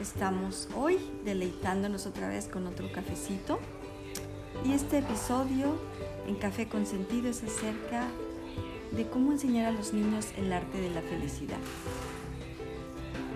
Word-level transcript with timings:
Estamos 0.00 0.68
hoy 0.74 0.98
deleitándonos 1.24 2.06
otra 2.06 2.28
vez 2.28 2.48
con 2.48 2.66
otro 2.66 2.90
cafecito 2.92 3.58
y 4.64 4.72
este 4.72 4.98
episodio 4.98 5.76
en 6.26 6.36
Café 6.36 6.66
con 6.66 6.86
Sentido 6.86 7.28
es 7.28 7.42
acerca 7.42 8.06
de 8.92 9.06
cómo 9.06 9.32
enseñar 9.32 9.66
a 9.66 9.72
los 9.72 9.92
niños 9.92 10.28
el 10.38 10.52
arte 10.52 10.80
de 10.80 10.90
la 10.90 11.02
felicidad. 11.02 11.58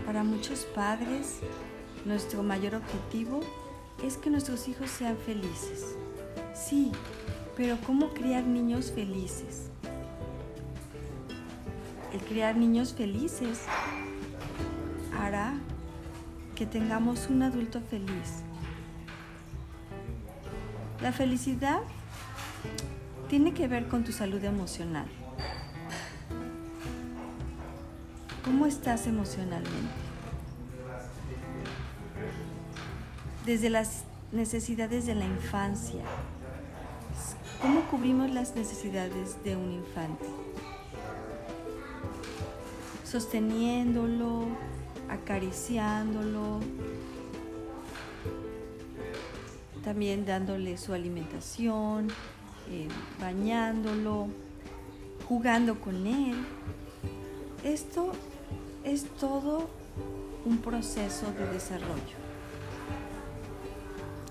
Para 0.07 0.25
muchos 0.25 0.61
padres, 0.75 1.41
nuestro 2.07 2.43
mayor 2.43 2.77
objetivo 2.77 3.41
es 4.03 4.17
que 4.17 4.31
nuestros 4.31 4.67
hijos 4.69 4.91
sean 4.91 5.19
felices. 5.19 5.97
Sí, 6.55 6.91
pero 7.55 7.77
¿cómo 7.87 8.15
criar 8.15 8.45
niños 8.45 8.93
felices? 8.93 9.69
El 12.15 12.21
criar 12.21 12.57
niños 12.57 12.95
felices 12.95 13.61
hará 15.29 15.53
que 16.57 16.65
tengamos 16.65 17.29
un 17.29 17.43
adulto 17.43 17.81
feliz. 17.81 18.43
La 21.03 21.13
felicidad 21.13 21.81
tiene 23.29 23.53
que 23.53 23.69
ver 23.69 23.89
con 23.89 24.05
tu 24.05 24.13
salud 24.13 24.43
emocional. 24.43 25.07
¿Cómo 28.43 28.65
estás 28.65 29.07
emocionalmente? 29.07 30.01
Desde 33.45 33.69
las 33.69 34.05
necesidades 34.33 35.05
de 35.07 35.15
la 35.15 35.27
infancia. 35.27 36.03
¿Cómo 37.61 37.83
cubrimos 37.83 38.31
las 38.31 38.55
necesidades 38.57 39.43
de 39.45 39.57
un 39.57 39.73
infante? 39.73 40.27
sosteniéndolo, 43.11 44.49
acariciándolo, 45.09 46.61
también 49.83 50.27
dándole 50.27 50.77
su 50.77 50.93
alimentación, 50.93 52.09
eh, 52.71 52.89
bañándolo, 53.21 54.29
jugando 55.29 55.81
con 55.81 56.07
él. 56.07 56.37
Esto 57.65 58.13
es 58.85 59.05
todo 59.19 59.69
un 60.45 60.59
proceso 60.59 61.27
de 61.33 61.47
desarrollo. 61.53 62.17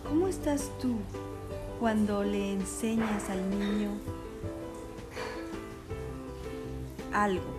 ¿Cómo 0.08 0.28
estás 0.28 0.72
tú 0.80 0.98
cuando 1.80 2.24
le 2.24 2.54
enseñas 2.54 3.30
al 3.30 3.50
niño 3.50 3.92
algo? 7.14 7.57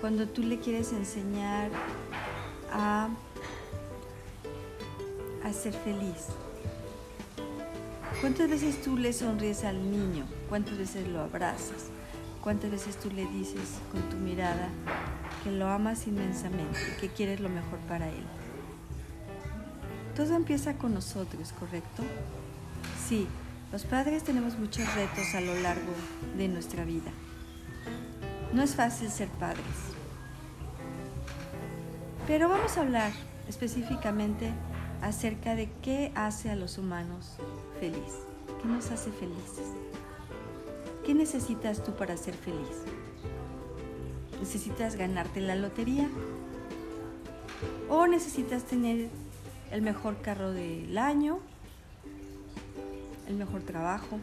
Cuando 0.00 0.26
tú 0.28 0.42
le 0.42 0.58
quieres 0.58 0.92
enseñar 0.92 1.70
a, 2.72 3.08
a 5.44 5.52
ser 5.52 5.72
feliz. 5.72 6.26
¿Cuántas 8.20 8.50
veces 8.50 8.82
tú 8.82 8.96
le 8.96 9.12
sonríes 9.12 9.64
al 9.64 9.90
niño? 9.90 10.24
¿Cuántas 10.48 10.76
veces 10.76 11.06
lo 11.06 11.20
abrazas? 11.20 11.86
¿Cuántas 12.42 12.70
veces 12.70 12.96
tú 12.96 13.10
le 13.10 13.26
dices 13.26 13.78
con 13.92 14.02
tu 14.08 14.16
mirada 14.16 14.68
que 15.44 15.50
lo 15.50 15.68
amas 15.68 16.06
inmensamente, 16.06 16.78
que 17.00 17.08
quieres 17.08 17.40
lo 17.40 17.48
mejor 17.48 17.78
para 17.88 18.08
él? 18.08 18.24
Todo 20.16 20.34
empieza 20.34 20.76
con 20.78 20.94
nosotros, 20.94 21.52
¿correcto? 21.52 22.02
Sí, 23.08 23.28
los 23.70 23.84
padres 23.84 24.24
tenemos 24.24 24.58
muchos 24.58 24.92
retos 24.94 25.34
a 25.34 25.40
lo 25.40 25.54
largo 25.60 25.92
de 26.36 26.48
nuestra 26.48 26.84
vida. 26.84 27.10
No 28.52 28.62
es 28.62 28.74
fácil 28.74 29.10
ser 29.10 29.28
padres. 29.28 29.87
Pero 32.28 32.50
vamos 32.50 32.76
a 32.76 32.82
hablar 32.82 33.10
específicamente 33.48 34.52
acerca 35.00 35.54
de 35.54 35.70
qué 35.80 36.12
hace 36.14 36.50
a 36.50 36.56
los 36.56 36.76
humanos 36.76 37.36
feliz. 37.80 38.18
¿Qué 38.60 38.68
nos 38.68 38.90
hace 38.90 39.10
felices? 39.10 39.64
¿Qué 41.06 41.14
necesitas 41.14 41.82
tú 41.82 41.94
para 41.94 42.18
ser 42.18 42.34
feliz? 42.34 42.84
¿Necesitas 44.38 44.96
ganarte 44.96 45.40
la 45.40 45.56
lotería? 45.56 46.06
¿O 47.88 48.06
necesitas 48.06 48.64
tener 48.64 49.08
el 49.72 49.80
mejor 49.80 50.20
carro 50.20 50.52
del 50.52 50.98
año? 50.98 51.38
¿El 53.26 53.36
mejor 53.36 53.62
trabajo? 53.62 54.18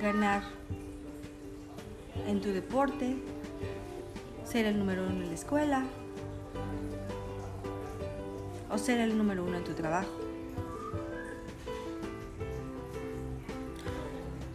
¿Ganar 0.00 0.44
en 2.28 2.40
tu 2.40 2.50
deporte, 2.50 3.16
ser 4.50 4.66
el 4.66 4.76
número 4.76 5.04
uno 5.04 5.22
en 5.22 5.28
la 5.28 5.34
escuela 5.34 5.84
o 8.68 8.78
ser 8.78 8.98
el 8.98 9.16
número 9.16 9.44
uno 9.44 9.58
en 9.58 9.64
tu 9.64 9.74
trabajo. 9.74 10.10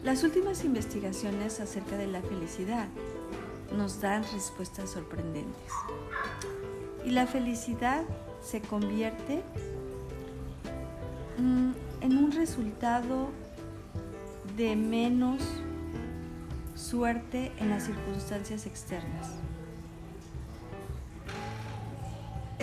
Las 0.03 0.23
últimas 0.23 0.65
investigaciones 0.65 1.61
acerca 1.61 1.95
de 1.95 2.07
la 2.07 2.21
felicidad 2.21 2.87
nos 3.75 4.01
dan 4.01 4.23
respuestas 4.33 4.89
sorprendentes. 4.89 5.71
Y 7.05 7.11
la 7.11 7.25
felicidad 7.25 8.03
se 8.41 8.59
convierte 8.59 9.43
mm, 11.37 11.71
en 12.01 12.17
un 12.17 12.33
resultado 12.33 13.29
de 14.57 14.75
menos 14.75 15.41
suerte 16.75 17.53
en 17.59 17.69
las 17.69 17.83
circunstancias 17.85 18.65
externas. 18.65 19.31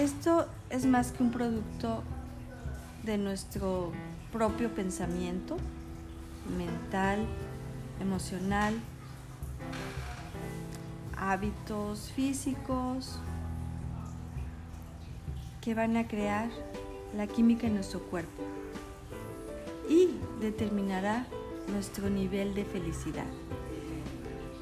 Esto 0.02 0.48
es 0.68 0.84
más 0.84 1.12
que 1.12 1.22
un 1.22 1.30
producto 1.30 2.02
de 3.04 3.18
nuestro 3.18 3.92
propio 4.32 4.74
pensamiento 4.74 5.56
mental, 6.58 7.24
emocional, 8.00 8.74
hábitos 11.16 12.10
físicos 12.16 13.20
que 15.60 15.72
van 15.72 15.96
a 15.96 16.08
crear 16.08 16.50
la 17.16 17.28
química 17.28 17.68
en 17.68 17.74
nuestro 17.74 18.00
cuerpo 18.00 18.42
y 19.88 20.08
determinará 20.40 21.26
nuestro 21.68 22.10
nivel 22.10 22.56
de 22.56 22.64
felicidad. 22.64 23.30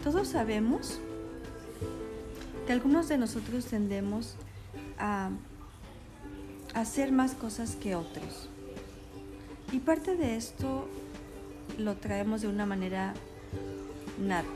Todos 0.04 0.28
sabemos 0.28 1.00
que 2.66 2.74
algunos 2.74 3.08
de 3.08 3.16
nosotros 3.16 3.64
tendemos 3.64 4.36
a 5.00 5.31
hacer 6.75 7.11
más 7.11 7.34
cosas 7.34 7.75
que 7.77 7.94
otros. 7.94 8.49
Y 9.72 9.81
parte 9.81 10.16
de 10.16 10.37
esto 10.37 10.87
lo 11.78 11.97
traemos 11.97 12.43
de 12.43 12.49
una 12.49 12.66
manera 12.66 13.15
nata. 14.19 14.49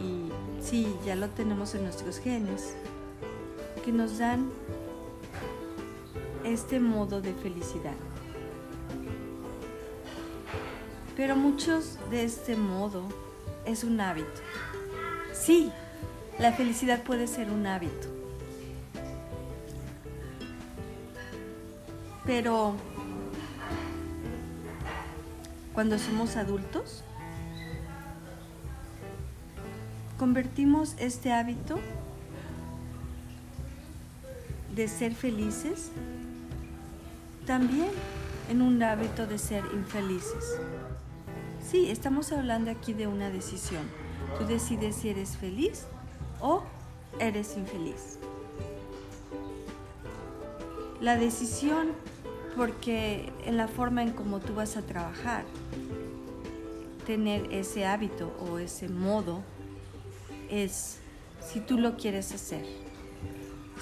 Y 0.00 0.30
sí, 0.62 0.94
ya 1.04 1.16
lo 1.16 1.28
tenemos 1.30 1.74
en 1.74 1.84
nuestros 1.84 2.18
genes, 2.18 2.74
que 3.84 3.92
nos 3.92 4.18
dan 4.18 4.50
este 6.44 6.80
modo 6.80 7.20
de 7.20 7.34
felicidad. 7.34 7.94
Pero 11.16 11.34
muchos 11.34 11.98
de 12.10 12.24
este 12.24 12.56
modo 12.56 13.02
es 13.64 13.82
un 13.82 14.00
hábito. 14.00 14.40
Sí, 15.32 15.72
la 16.38 16.52
felicidad 16.52 17.02
puede 17.02 17.26
ser 17.26 17.50
un 17.50 17.66
hábito. 17.66 18.08
Pero 22.24 22.74
cuando 25.72 25.98
somos 25.98 26.36
adultos, 26.36 27.02
convertimos 30.18 30.94
este 30.98 31.32
hábito 31.32 31.78
de 34.74 34.88
ser 34.88 35.14
felices 35.14 35.90
también 37.46 37.88
en 38.50 38.62
un 38.62 38.82
hábito 38.82 39.26
de 39.26 39.38
ser 39.38 39.64
infelices. 39.72 40.58
Sí, 41.68 41.90
estamos 41.90 42.30
hablando 42.32 42.70
aquí 42.70 42.92
de 42.92 43.06
una 43.06 43.30
decisión. 43.30 43.82
Tú 44.38 44.46
decides 44.46 44.96
si 44.96 45.08
eres 45.08 45.36
feliz 45.36 45.86
o 46.40 46.62
eres 47.18 47.56
infeliz. 47.56 48.18
La 51.00 51.16
decisión, 51.16 51.92
porque 52.56 53.32
en 53.44 53.56
la 53.56 53.68
forma 53.68 54.02
en 54.02 54.10
cómo 54.10 54.40
tú 54.40 54.54
vas 54.54 54.76
a 54.76 54.82
trabajar, 54.82 55.44
tener 57.06 57.52
ese 57.52 57.86
hábito 57.86 58.32
o 58.40 58.58
ese 58.58 58.88
modo, 58.88 59.42
es 60.50 60.98
si 61.40 61.60
tú 61.60 61.78
lo 61.78 61.96
quieres 61.96 62.32
hacer. 62.32 62.66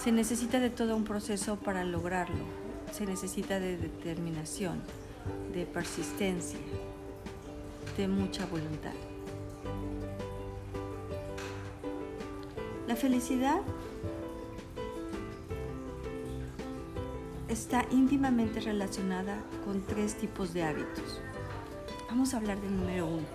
Se 0.02 0.12
necesita 0.12 0.61
de 0.61 0.70
todo 0.70 0.94
un 0.94 1.05
proceso 1.05 1.56
para 1.56 1.85
lograrlo. 1.85 2.44
Se 2.93 3.06
necesita 3.06 3.59
de 3.59 3.76
determinación, 3.76 4.82
de 5.52 5.64
persistencia, 5.67 6.59
de 7.97 8.09
mucha 8.09 8.47
voluntad. 8.47 8.93
La 12.96 13.02
felicidad 13.02 13.60
está 17.46 17.84
íntimamente 17.90 18.58
relacionada 18.60 19.37
con 19.66 19.82
tres 19.82 20.14
tipos 20.14 20.54
de 20.54 20.62
hábitos. 20.62 21.20
Vamos 22.08 22.32
a 22.32 22.38
hablar 22.38 22.58
del 22.58 22.75
número 22.75 23.06
uno. 23.06 23.26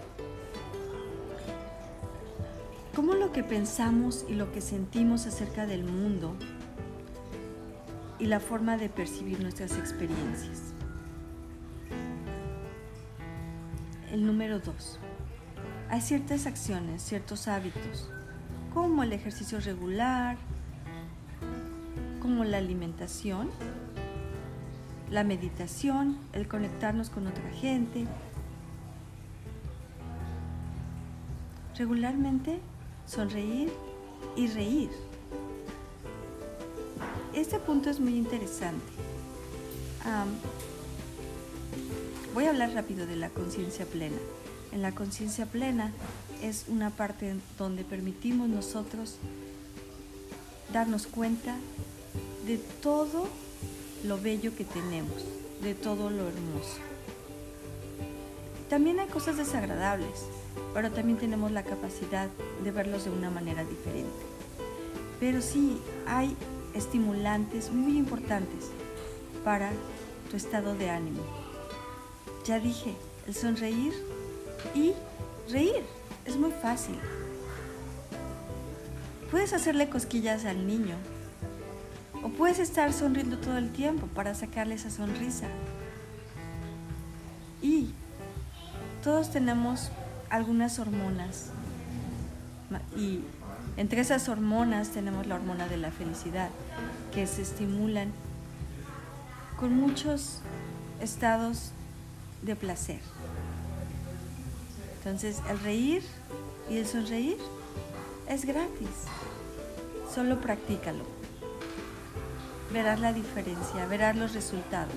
¿Cómo 2.96 3.14
lo 3.14 3.32
que 3.32 3.44
pensamos 3.44 4.26
y 4.28 4.34
lo 4.34 4.52
que 4.52 4.62
sentimos 4.62 5.28
acerca 5.28 5.68
del 5.68 5.84
mundo 5.84 6.36
y 8.18 8.26
la 8.26 8.40
forma 8.40 8.78
de 8.78 8.90
percibir 8.90 9.42
nuestras 9.42 9.78
experiencias? 9.78 10.74
El 14.12 14.26
número 14.26 14.60
dos. 14.60 14.98
Hay 15.92 16.02
ciertas 16.02 16.48
acciones, 16.48 17.04
ciertos 17.04 17.48
hábitos 17.48 18.10
como 18.74 19.04
el 19.04 19.14
ejercicio 19.14 19.60
regular, 19.60 20.38
como 22.22 22.44
la 22.44 22.58
alimentación, 22.58 23.50
la 25.10 25.24
meditación, 25.24 26.18
el 26.34 26.48
conectarnos 26.48 27.10
con 27.10 27.28
otra 27.28 27.50
gente. 27.52 28.06
Regularmente 31.78 32.60
sonreír 33.06 33.72
y 34.36 34.48
reír. 34.48 34.90
Este 37.34 37.60
punto 37.60 37.90
es 37.90 38.00
muy 38.00 38.16
interesante. 38.16 38.92
voy 42.34 42.46
a 42.46 42.50
hablar 42.50 42.72
rápido 42.74 43.06
de 43.06 43.18
la 43.18 43.30
conciencia 43.30 43.86
plena. 43.86 44.18
En 44.72 44.82
la 44.82 44.94
conciencia 44.94 45.46
plena 45.46 45.92
es 46.42 46.66
una 46.68 46.90
parte 46.90 47.36
donde 47.58 47.84
permitimos 47.84 48.50
nosotros 48.50 49.16
darnos 50.74 51.08
cuenta 51.08 51.56
de 52.46 52.58
todo 52.58 53.28
lo 54.04 54.20
bello 54.20 54.56
que 54.56 54.66
tenemos, 54.66 55.24
de 55.62 55.76
todo 55.76 56.10
lo 56.10 56.28
hermoso. 56.28 56.78
También 58.70 59.00
hay 59.00 59.08
cosas 59.08 59.38
desagradables, 59.38 60.26
pero 60.74 60.92
también 60.92 61.20
tenemos 61.20 61.52
la 61.52 61.64
capacidad 61.64 62.30
de 62.64 62.72
verlos 62.72 63.04
de 63.04 63.12
una 63.12 63.30
manera 63.30 63.64
diferente. 63.64 64.10
Pero 65.20 65.42
sí 65.42 65.78
hay 66.08 66.36
estimulantes 66.74 67.72
muy 67.72 67.98
importantes 67.98 68.70
para 69.44 69.72
tu 70.30 70.38
estado 70.38 70.74
de 70.76 70.90
ánimo. 70.90 71.22
Ya 72.46 72.60
dije, 72.60 72.96
el 73.28 73.36
sonreír 73.36 73.94
y 74.74 74.94
reír. 75.52 76.01
Es 76.26 76.38
muy 76.38 76.52
fácil. 76.52 76.98
Puedes 79.30 79.54
hacerle 79.54 79.90
cosquillas 79.90 80.46
al 80.46 80.68
niño 80.68 80.96
o 82.24 82.30
puedes 82.30 82.60
estar 82.60 82.94
sonriendo 82.94 83.38
todo 83.38 83.58
el 83.58 83.72
tiempo 83.72 84.08
para 84.08 84.36
sacarle 84.36 84.76
esa 84.76 84.90
sonrisa. 84.90 85.48
Y 87.62 87.94
todos 89.04 89.32
tenemos 89.32 89.90
algunas 90.30 90.80
hormonas 90.80 91.50
y 92.96 93.22
entre 93.78 94.02
esas 94.02 94.30
hormonas 94.30 94.90
tenemos 94.90 95.28
la 95.28 95.36
hormona 95.36 95.68
de 95.68 95.78
la 95.78 95.92
felicidad 95.92 96.50
que 97.14 97.28
se 97.28 97.42
estimulan 97.42 98.12
con 99.58 99.76
muchos 99.76 100.42
estados 101.02 101.72
de 102.42 102.56
placer. 102.56 103.00
Entonces, 105.04 105.42
el 105.50 105.60
reír 105.62 106.04
y 106.70 106.78
el 106.78 106.86
sonreír 106.86 107.38
es 108.30 108.46
gratis. 108.46 109.08
Solo 110.14 110.40
practícalo. 110.40 111.04
Verás 112.72 113.00
la 113.00 113.12
diferencia, 113.12 113.88
verás 113.88 114.16
los 114.16 114.34
resultados. 114.34 114.94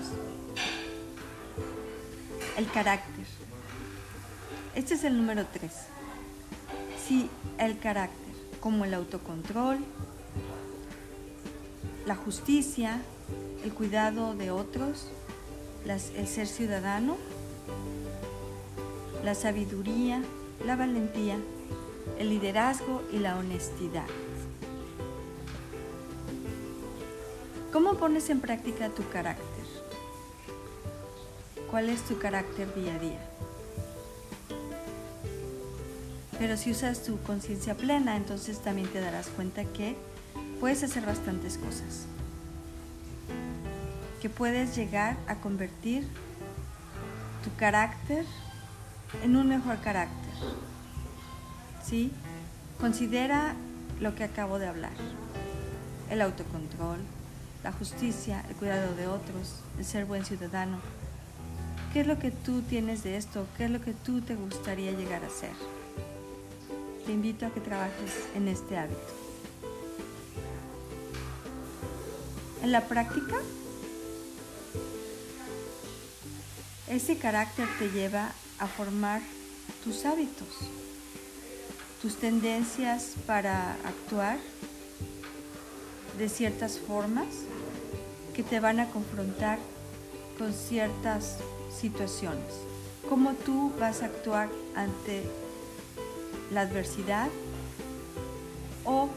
El 2.55 2.69
carácter. 2.69 3.25
Este 4.75 4.93
es 4.93 5.03
el 5.05 5.17
número 5.17 5.47
tres. 5.51 5.71
Sí, 7.07 7.27
el 7.57 7.79
carácter, 7.79 8.35
como 8.59 8.85
el 8.85 8.93
autocontrol, 8.93 9.79
la 12.05 12.15
justicia, 12.15 13.01
el 13.63 13.73
cuidado 13.73 14.35
de 14.35 14.51
otros, 14.51 15.07
el 15.83 16.27
ser 16.27 16.45
ciudadano, 16.45 17.17
la 19.25 19.33
sabiduría, 19.33 20.21
la 20.67 20.75
valentía, 20.75 21.35
el 22.19 22.29
liderazgo 22.29 23.01
y 23.11 23.17
la 23.17 23.37
honestidad. 23.37 24.05
¿Cómo 27.73 27.95
pones 27.95 28.29
en 28.29 28.39
práctica 28.39 28.89
tu 28.89 29.01
carácter? 29.09 29.65
¿Cuál 31.71 31.89
es 31.89 32.03
tu 32.03 32.19
carácter 32.19 32.71
día 32.75 32.93
a 32.93 32.99
día? 32.99 33.29
Pero 36.37 36.55
si 36.55 36.69
usas 36.69 37.01
tu 37.01 37.19
conciencia 37.23 37.75
plena, 37.75 38.17
entonces 38.17 38.59
también 38.59 38.87
te 38.89 39.01
darás 39.01 39.29
cuenta 39.29 39.65
que 39.65 39.95
puedes 40.59 40.83
hacer 40.83 41.03
bastantes 41.03 41.57
cosas. 41.57 42.05
Que 44.21 44.29
puedes 44.29 44.75
llegar 44.75 45.17
a 45.27 45.37
convertir 45.37 46.07
tu 47.43 47.51
carácter 47.55 48.23
en 49.23 49.35
un 49.35 49.47
mejor 49.47 49.79
carácter. 49.79 50.33
¿Sí? 51.83 52.11
Considera 52.79 53.55
lo 53.99 54.15
que 54.15 54.23
acabo 54.23 54.59
de 54.59 54.67
hablar. 54.67 54.93
El 56.09 56.21
autocontrol, 56.21 56.99
la 57.63 57.71
justicia, 57.71 58.43
el 58.49 58.55
cuidado 58.55 58.95
de 58.95 59.07
otros, 59.07 59.61
el 59.77 59.85
ser 59.85 60.05
buen 60.05 60.25
ciudadano. 60.25 60.79
¿Qué 61.93 62.01
es 62.01 62.07
lo 62.07 62.19
que 62.19 62.31
tú 62.31 62.61
tienes 62.61 63.03
de 63.03 63.17
esto? 63.17 63.47
¿Qué 63.57 63.65
es 63.65 63.71
lo 63.71 63.81
que 63.81 63.93
tú 63.93 64.21
te 64.21 64.35
gustaría 64.35 64.91
llegar 64.91 65.23
a 65.23 65.29
ser? 65.29 65.53
Te 67.05 67.11
invito 67.11 67.45
a 67.45 67.51
que 67.51 67.61
trabajes 67.61 68.27
en 68.35 68.47
este 68.47 68.77
hábito. 68.77 68.99
En 72.63 72.71
la 72.71 72.81
práctica, 72.81 73.37
ese 76.87 77.17
carácter 77.17 77.67
te 77.79 77.89
lleva 77.91 78.31
formar 78.67 79.21
tus 79.83 80.05
hábitos, 80.05 80.47
tus 82.01 82.15
tendencias 82.15 83.13
para 83.25 83.73
actuar 83.85 84.37
de 86.17 86.29
ciertas 86.29 86.79
formas 86.79 87.27
que 88.33 88.43
te 88.43 88.59
van 88.59 88.79
a 88.79 88.89
confrontar 88.89 89.59
con 90.37 90.53
ciertas 90.53 91.37
situaciones. 91.77 92.53
Cómo 93.09 93.33
tú 93.33 93.71
vas 93.79 94.01
a 94.01 94.05
actuar 94.05 94.49
ante 94.75 95.23
la 96.51 96.61
adversidad 96.61 97.29
o 98.83 99.09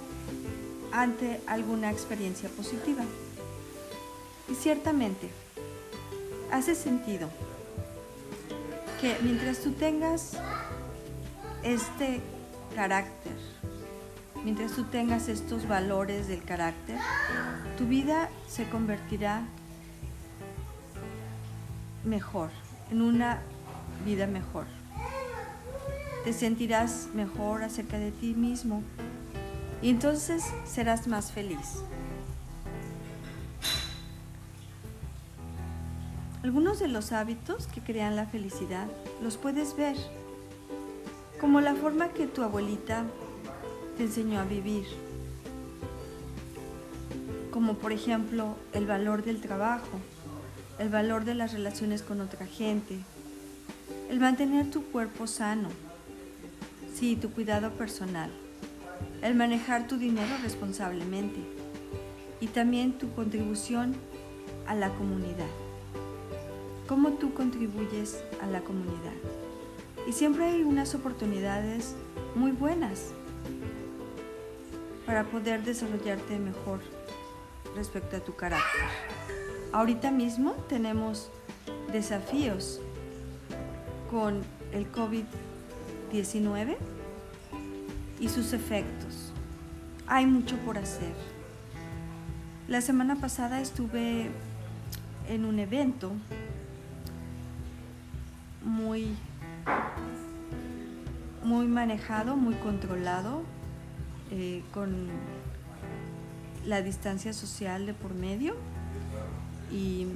ante 0.92 1.40
alguna 1.46 1.90
experiencia 1.90 2.48
positiva. 2.50 3.04
Y 4.48 4.54
ciertamente, 4.54 5.28
hace 6.50 6.74
sentido 6.74 7.28
que 9.00 9.16
mientras 9.22 9.60
tú 9.60 9.72
tengas 9.72 10.32
este 11.62 12.20
carácter, 12.74 13.36
mientras 14.44 14.72
tú 14.72 14.84
tengas 14.84 15.28
estos 15.28 15.68
valores 15.68 16.28
del 16.28 16.42
carácter, 16.42 16.98
tu 17.76 17.86
vida 17.86 18.28
se 18.48 18.68
convertirá 18.68 19.42
mejor, 22.04 22.50
en 22.90 23.02
una 23.02 23.40
vida 24.04 24.26
mejor. 24.26 24.66
Te 26.24 26.32
sentirás 26.32 27.08
mejor 27.14 27.62
acerca 27.62 27.98
de 27.98 28.10
ti 28.10 28.34
mismo 28.34 28.82
y 29.80 29.90
entonces 29.90 30.42
serás 30.66 31.06
más 31.06 31.30
feliz. 31.30 31.82
Algunos 36.48 36.78
de 36.78 36.88
los 36.88 37.12
hábitos 37.12 37.66
que 37.66 37.82
crean 37.82 38.16
la 38.16 38.24
felicidad 38.24 38.86
los 39.22 39.36
puedes 39.36 39.76
ver, 39.76 39.98
como 41.38 41.60
la 41.60 41.74
forma 41.74 42.14
que 42.14 42.26
tu 42.26 42.42
abuelita 42.42 43.04
te 43.98 44.04
enseñó 44.04 44.40
a 44.40 44.44
vivir, 44.44 44.86
como 47.50 47.74
por 47.74 47.92
ejemplo 47.92 48.56
el 48.72 48.86
valor 48.86 49.24
del 49.24 49.42
trabajo, 49.42 50.00
el 50.78 50.88
valor 50.88 51.26
de 51.26 51.34
las 51.34 51.52
relaciones 51.52 52.00
con 52.00 52.22
otra 52.22 52.46
gente, 52.46 52.96
el 54.08 54.18
mantener 54.18 54.70
tu 54.70 54.84
cuerpo 54.84 55.26
sano, 55.26 55.68
sí, 56.94 57.14
tu 57.14 57.30
cuidado 57.30 57.72
personal, 57.72 58.30
el 59.20 59.34
manejar 59.34 59.86
tu 59.86 59.98
dinero 59.98 60.34
responsablemente 60.42 61.40
y 62.40 62.46
también 62.46 62.96
tu 62.96 63.12
contribución 63.12 63.94
a 64.66 64.74
la 64.74 64.88
comunidad 64.94 65.67
cómo 66.88 67.10
tú 67.12 67.34
contribuyes 67.34 68.24
a 68.42 68.46
la 68.46 68.62
comunidad. 68.62 69.12
Y 70.08 70.12
siempre 70.12 70.46
hay 70.46 70.62
unas 70.62 70.94
oportunidades 70.94 71.94
muy 72.34 72.50
buenas. 72.50 73.12
para 75.06 75.24
poder 75.24 75.64
desarrollarte 75.64 76.38
mejor 76.38 76.80
respecto 77.74 78.18
a 78.18 78.20
tu 78.20 78.36
carácter. 78.36 78.82
Ahorita 79.72 80.10
mismo 80.10 80.52
tenemos 80.68 81.30
desafíos 81.90 82.78
con 84.10 84.42
el 84.72 84.92
COVID-19 84.92 86.76
y 88.20 88.28
sus 88.28 88.52
efectos. 88.52 89.32
Hay 90.06 90.26
mucho 90.26 90.58
por 90.58 90.76
hacer. 90.76 91.14
La 92.68 92.82
semana 92.82 93.16
pasada 93.16 93.62
estuve 93.62 94.28
en 95.26 95.46
un 95.46 95.58
evento 95.58 96.12
muy 98.68 99.16
muy 101.42 101.66
manejado, 101.66 102.36
muy 102.36 102.54
controlado, 102.56 103.42
eh, 104.30 104.62
con 104.72 105.08
la 106.66 106.82
distancia 106.82 107.32
social 107.32 107.86
de 107.86 107.94
por 107.94 108.14
medio 108.14 108.54
y 109.72 110.08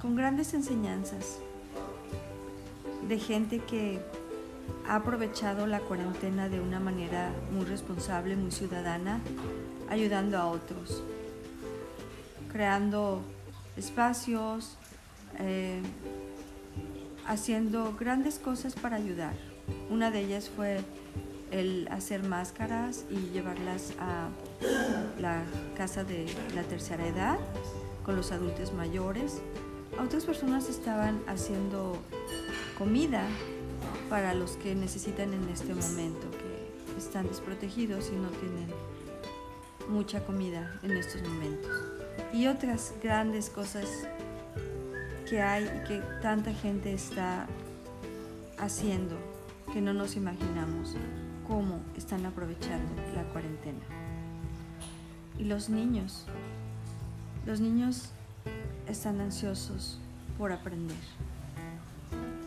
con 0.00 0.14
grandes 0.14 0.54
enseñanzas 0.54 1.38
de 3.08 3.18
gente 3.18 3.58
que 3.58 4.00
ha 4.88 4.96
aprovechado 4.96 5.66
la 5.66 5.80
cuarentena 5.80 6.48
de 6.48 6.60
una 6.60 6.78
manera 6.78 7.32
muy 7.50 7.64
responsable, 7.64 8.36
muy 8.36 8.52
ciudadana, 8.52 9.20
ayudando 9.88 10.38
a 10.38 10.46
otros, 10.46 11.02
creando 12.52 13.22
espacios, 13.76 14.76
eh, 15.38 15.82
haciendo 17.26 17.94
grandes 17.98 18.38
cosas 18.38 18.74
para 18.74 18.96
ayudar. 18.96 19.34
Una 19.90 20.10
de 20.10 20.20
ellas 20.20 20.50
fue 20.54 20.80
el 21.50 21.88
hacer 21.90 22.22
máscaras 22.22 23.04
y 23.10 23.30
llevarlas 23.32 23.92
a 23.98 24.28
la 25.20 25.42
casa 25.76 26.04
de 26.04 26.26
la 26.54 26.62
tercera 26.62 27.06
edad 27.06 27.38
con 28.04 28.16
los 28.16 28.32
adultos 28.32 28.72
mayores. 28.72 29.40
Otras 30.02 30.24
personas 30.24 30.68
estaban 30.68 31.20
haciendo 31.26 31.96
comida 32.78 33.22
para 34.10 34.34
los 34.34 34.52
que 34.52 34.74
necesitan 34.74 35.32
en 35.32 35.48
este 35.48 35.74
momento, 35.74 36.30
que 36.30 36.98
están 36.98 37.26
desprotegidos 37.26 38.10
y 38.10 38.16
no 38.16 38.28
tienen 38.28 38.68
mucha 39.88 40.24
comida 40.24 40.78
en 40.82 40.92
estos 40.92 41.22
momentos. 41.22 41.70
Y 42.32 42.46
otras 42.48 42.94
grandes 43.02 43.50
cosas 43.50 43.88
que 45.28 45.42
hay 45.42 45.64
y 45.64 45.88
que 45.88 46.02
tanta 46.22 46.52
gente 46.52 46.92
está 46.92 47.46
haciendo 48.58 49.16
que 49.72 49.80
no 49.80 49.92
nos 49.92 50.16
imaginamos 50.16 50.96
cómo 51.46 51.80
están 51.96 52.24
aprovechando 52.26 52.94
la 53.14 53.24
cuarentena. 53.24 53.80
Y 55.38 55.44
los 55.44 55.68
niños, 55.68 56.26
los 57.44 57.60
niños 57.60 58.10
están 58.88 59.20
ansiosos 59.20 59.98
por 60.38 60.52
aprender. 60.52 60.96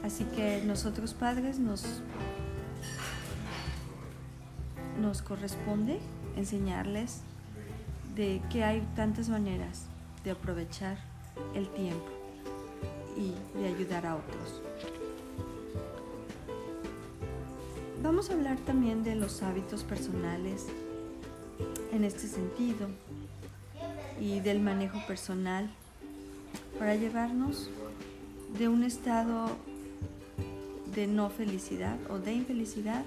Así 0.04 0.24
que 0.24 0.64
nosotros 0.66 1.14
padres 1.14 1.60
nos, 1.60 2.02
nos 5.00 5.22
corresponde 5.22 6.00
enseñarles 6.38 7.22
de 8.16 8.42
que 8.50 8.64
hay 8.64 8.82
tantas 8.96 9.30
maneras 9.30 9.86
de 10.24 10.32
aprovechar 10.32 10.98
el 11.54 11.70
tiempo 11.70 12.19
y 13.20 13.36
de 13.60 13.68
ayudar 13.68 14.06
a 14.06 14.16
otros. 14.16 14.62
Vamos 18.02 18.30
a 18.30 18.34
hablar 18.34 18.58
también 18.60 19.04
de 19.04 19.16
los 19.16 19.44
hábitos 19.44 19.84
personales 19.84 20.68
en 21.92 22.06
este 22.06 22.28
sentido 22.28 22.88
y 24.22 24.40
del 24.40 24.62
manejo 24.62 25.00
personal 25.06 25.70
para 26.78 26.96
llevarnos 26.96 27.70
de 28.58 28.70
un 28.70 28.84
estado 28.84 29.50
de 30.96 31.08
no 31.08 31.30
felicidad 31.30 31.98
o 32.10 32.20
de 32.20 32.34
infelicidad 32.34 33.04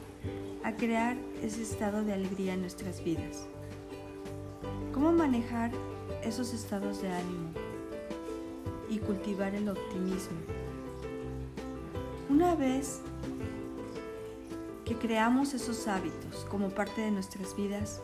a 0.63 0.77
crear 0.77 1.17
ese 1.43 1.63
estado 1.63 2.05
de 2.05 2.13
alegría 2.13 2.55
en 2.55 2.61
nuestras 2.61 3.03
vidas. 3.03 3.47
¿Cómo 4.93 5.11
manejar 5.13 5.73
esos 6.23 6.53
estados 6.53 7.01
de 7.03 7.09
ánimo 7.09 7.72
y 8.93 8.99
cultivar 8.99 9.55
el 9.55 9.71
optimismo? 9.71 10.37
Una 12.29 12.55
vez 12.55 13.01
que 14.85 14.97
creamos 14.97 15.55
esos 15.55 15.89
hábitos 15.89 16.45
como 16.51 16.69
parte 16.69 17.01
de 17.01 17.11
nuestras 17.11 17.57
vidas, 17.57 18.03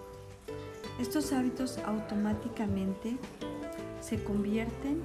estos 0.98 1.32
hábitos 1.32 1.78
automáticamente 1.78 3.18
se 4.00 4.22
convierten 4.24 5.02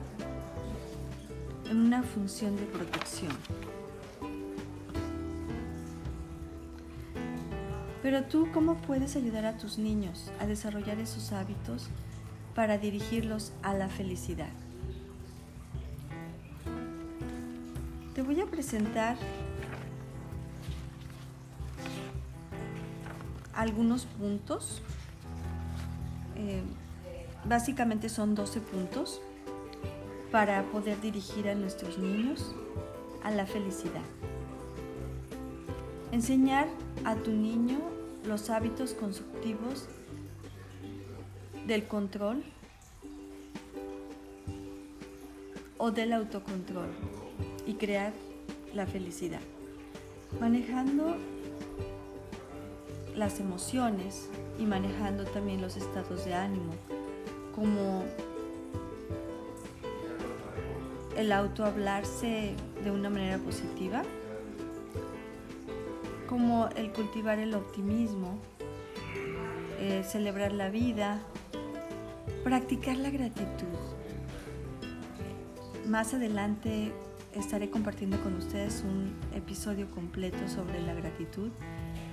en 1.70 1.78
una 1.78 2.02
función 2.02 2.56
de 2.56 2.64
protección. 2.64 3.34
Pero 8.02 8.24
tú, 8.24 8.50
¿cómo 8.54 8.76
puedes 8.76 9.16
ayudar 9.16 9.46
a 9.46 9.58
tus 9.58 9.78
niños 9.78 10.32
a 10.40 10.46
desarrollar 10.46 11.00
esos 11.00 11.32
hábitos 11.34 11.88
para 12.56 12.78
dirigirlos 12.78 13.52
a 13.64 13.74
la 13.74 13.90
felicidad? 13.90 14.63
Presentar 18.64 19.18
algunos 23.54 24.06
puntos. 24.06 24.82
Eh, 26.38 26.64
básicamente 27.44 28.08
son 28.08 28.36
12 28.36 28.62
puntos 28.62 29.22
para 30.32 30.64
poder 30.72 31.00
dirigir 31.02 31.50
a 31.50 31.56
nuestros 31.56 31.98
niños 31.98 32.56
a 33.24 33.32
la 33.32 33.46
felicidad. 33.46 34.02
Enseñar 36.14 36.68
a 37.04 37.16
tu 37.16 37.32
niño 37.32 37.80
los 38.26 38.50
hábitos 38.50 38.94
constructivos 38.94 39.90
del 41.68 41.86
control 41.86 42.46
o 45.78 45.92
del 45.92 46.14
autocontrol 46.14 46.90
y 47.68 47.74
crear 47.74 48.14
la 48.74 48.86
felicidad. 48.86 49.42
Manejando 50.40 51.16
las 53.16 53.40
emociones 53.40 54.30
y 54.60 54.64
manejando 54.64 55.26
también 55.26 55.62
los 55.62 55.78
estados 55.78 56.26
de 56.26 56.34
ánimo, 56.34 56.74
como 57.56 58.04
el 61.16 61.32
autohablarse 61.32 62.56
de 62.84 62.92
una 62.92 63.10
manera 63.10 63.38
positiva, 63.38 64.02
como 66.28 66.68
el 66.76 66.92
cultivar 66.92 67.38
el 67.38 67.54
optimismo, 67.54 68.40
eh, 69.80 70.04
celebrar 70.04 70.52
la 70.52 70.70
vida, 70.70 71.22
practicar 72.44 72.98
la 72.98 73.12
gratitud. 73.12 73.68
Más 75.88 76.14
adelante 76.14 76.92
estaré 77.36 77.70
compartiendo 77.70 78.22
con 78.22 78.36
ustedes 78.36 78.84
un 78.86 79.14
episodio 79.34 79.90
completo 79.92 80.48
sobre 80.48 80.82
la 80.82 80.94
gratitud 80.94 81.50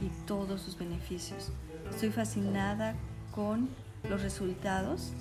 y 0.00 0.08
todos 0.26 0.62
sus 0.62 0.78
beneficios. 0.78 1.52
Estoy 1.90 2.10
fascinada 2.10 2.94
con 3.32 3.68
los 4.08 4.22
resultados 4.22 5.12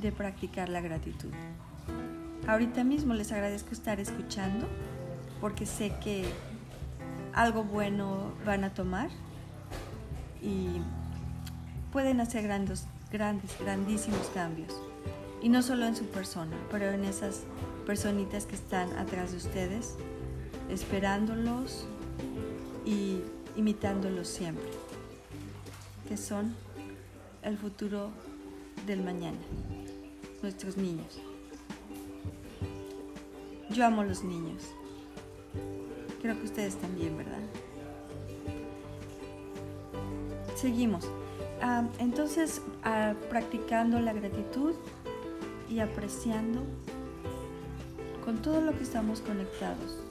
de 0.00 0.12
practicar 0.12 0.68
la 0.68 0.80
gratitud. 0.80 1.30
Ahorita 2.46 2.84
mismo 2.84 3.14
les 3.14 3.32
agradezco 3.32 3.70
estar 3.72 4.00
escuchando 4.00 4.66
porque 5.40 5.66
sé 5.66 5.92
que 6.02 6.24
algo 7.32 7.62
bueno 7.62 8.32
van 8.44 8.64
a 8.64 8.74
tomar 8.74 9.10
y 10.42 10.80
pueden 11.92 12.20
hacer 12.20 12.44
grandes, 12.44 12.86
grandes, 13.12 13.56
grandísimos 13.60 14.28
cambios. 14.34 14.74
Y 15.40 15.48
no 15.48 15.62
solo 15.62 15.86
en 15.86 15.94
su 15.94 16.06
persona, 16.06 16.56
pero 16.70 16.90
en 16.90 17.04
esas 17.04 17.44
personitas 17.88 18.44
que 18.44 18.54
están 18.54 18.92
atrás 18.98 19.30
de 19.30 19.38
ustedes, 19.38 19.96
esperándolos 20.68 21.86
y 22.84 23.22
imitándolos 23.56 24.28
siempre, 24.28 24.68
que 26.06 26.18
son 26.18 26.54
el 27.40 27.56
futuro 27.56 28.10
del 28.86 29.02
mañana, 29.02 29.38
nuestros 30.42 30.76
niños. 30.76 31.18
Yo 33.70 33.86
amo 33.86 34.04
los 34.04 34.22
niños. 34.22 34.64
Creo 36.20 36.38
que 36.38 36.44
ustedes 36.44 36.76
también, 36.76 37.16
¿verdad? 37.16 37.40
Seguimos. 40.56 41.06
Ah, 41.62 41.88
entonces, 42.00 42.60
ah, 42.84 43.14
practicando 43.30 43.98
la 43.98 44.12
gratitud 44.12 44.74
y 45.70 45.78
apreciando 45.78 46.66
con 48.28 48.42
todo 48.42 48.60
lo 48.60 48.76
que 48.76 48.82
estamos 48.82 49.22
conectados. 49.22 50.04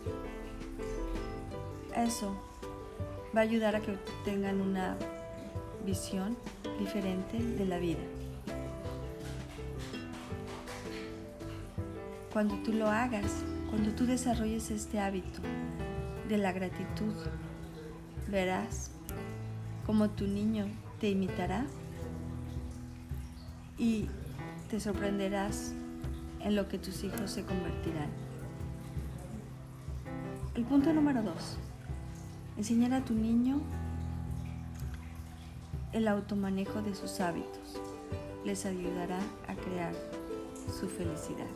Eso 1.96 2.36
va 3.36 3.42
a 3.42 3.44
ayudar 3.44 3.76
a 3.76 3.80
que 3.80 3.96
tengan 4.26 4.60
una 4.60 4.98
visión 5.86 6.36
diferente 6.80 7.38
de 7.38 7.66
la 7.68 7.78
vida. 7.78 8.00
Cuando 12.34 12.56
tú 12.64 12.74
lo 12.74 12.88
hagas, 12.88 13.44
cuando 13.70 13.92
tú 13.92 14.08
desarrolles 14.08 14.72
este 14.72 15.00
hábito 15.00 15.40
de 16.28 16.40
la 16.40 16.52
gratitud, 16.54 17.14
verás 18.32 18.90
cómo 19.86 20.10
tu 20.10 20.26
niño 20.26 20.66
te 21.00 21.10
imitará 21.12 21.68
y 23.78 24.08
te 24.72 24.80
sorprenderás 24.80 25.76
en 26.42 26.56
lo 26.56 26.68
que 26.68 26.78
tus 26.78 27.04
hijos 27.04 27.32
se 27.32 27.44
convertirán. 27.44 28.10
El 30.56 30.64
punto 30.64 30.92
número 30.92 31.22
dos, 31.22 31.58
enseñar 32.58 32.94
a 32.94 33.06
tu 33.06 33.14
niño 33.14 33.62
el 35.94 36.08
automanejo 36.08 36.82
de 36.82 36.96
sus 36.96 37.20
hábitos. 37.20 37.80
Les 38.46 38.66
ayudará 38.66 39.20
a 39.48 39.56
crear 39.56 39.94
su 40.80 40.88
felicidad. 40.88 41.48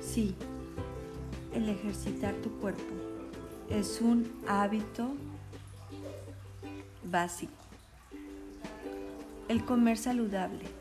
Sí, 0.00 0.34
el 1.54 1.68
ejercitar 1.68 2.34
tu 2.36 2.50
cuerpo 2.60 2.94
es 3.70 4.00
un 4.00 4.30
hábito 4.46 5.10
básico. 7.04 7.52
El 9.48 9.64
comer 9.64 9.96
saludable. 9.96 10.77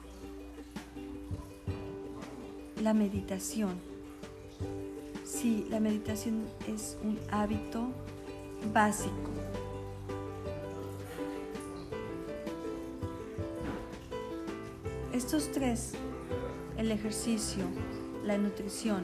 La 2.81 2.93
meditación. 2.93 3.79
Sí, 5.25 5.65
la 5.69 5.79
meditación 5.79 6.45
es 6.67 6.95
un 7.03 7.19
hábito 7.31 7.87
básico. 8.71 9.31
Estos 15.11 15.51
tres, 15.51 15.93
el 16.77 16.91
ejercicio, 16.91 17.63
la 18.23 18.37
nutrición 18.37 19.03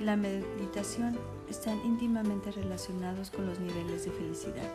y 0.00 0.04
la 0.04 0.16
meditación, 0.16 1.16
están 1.48 1.78
íntimamente 1.84 2.50
relacionados 2.50 3.30
con 3.30 3.46
los 3.46 3.60
niveles 3.60 4.04
de 4.04 4.10
felicidad. 4.10 4.70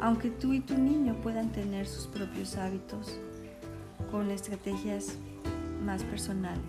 Aunque 0.00 0.30
tú 0.30 0.52
y 0.52 0.60
tu 0.60 0.78
niño 0.78 1.16
puedan 1.22 1.50
tener 1.50 1.88
sus 1.88 2.06
propios 2.06 2.56
hábitos 2.56 3.18
con 4.12 4.30
estrategias 4.30 5.16
más 5.82 6.02
personales, 6.04 6.62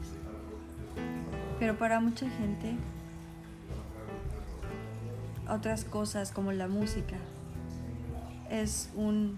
pero 1.59 1.77
para 1.77 1.99
mucha 1.99 2.29
gente 2.29 2.75
otras 5.49 5.85
cosas 5.85 6.31
como 6.31 6.51
la 6.51 6.67
música 6.67 7.17
es 8.49 8.89
un 8.95 9.37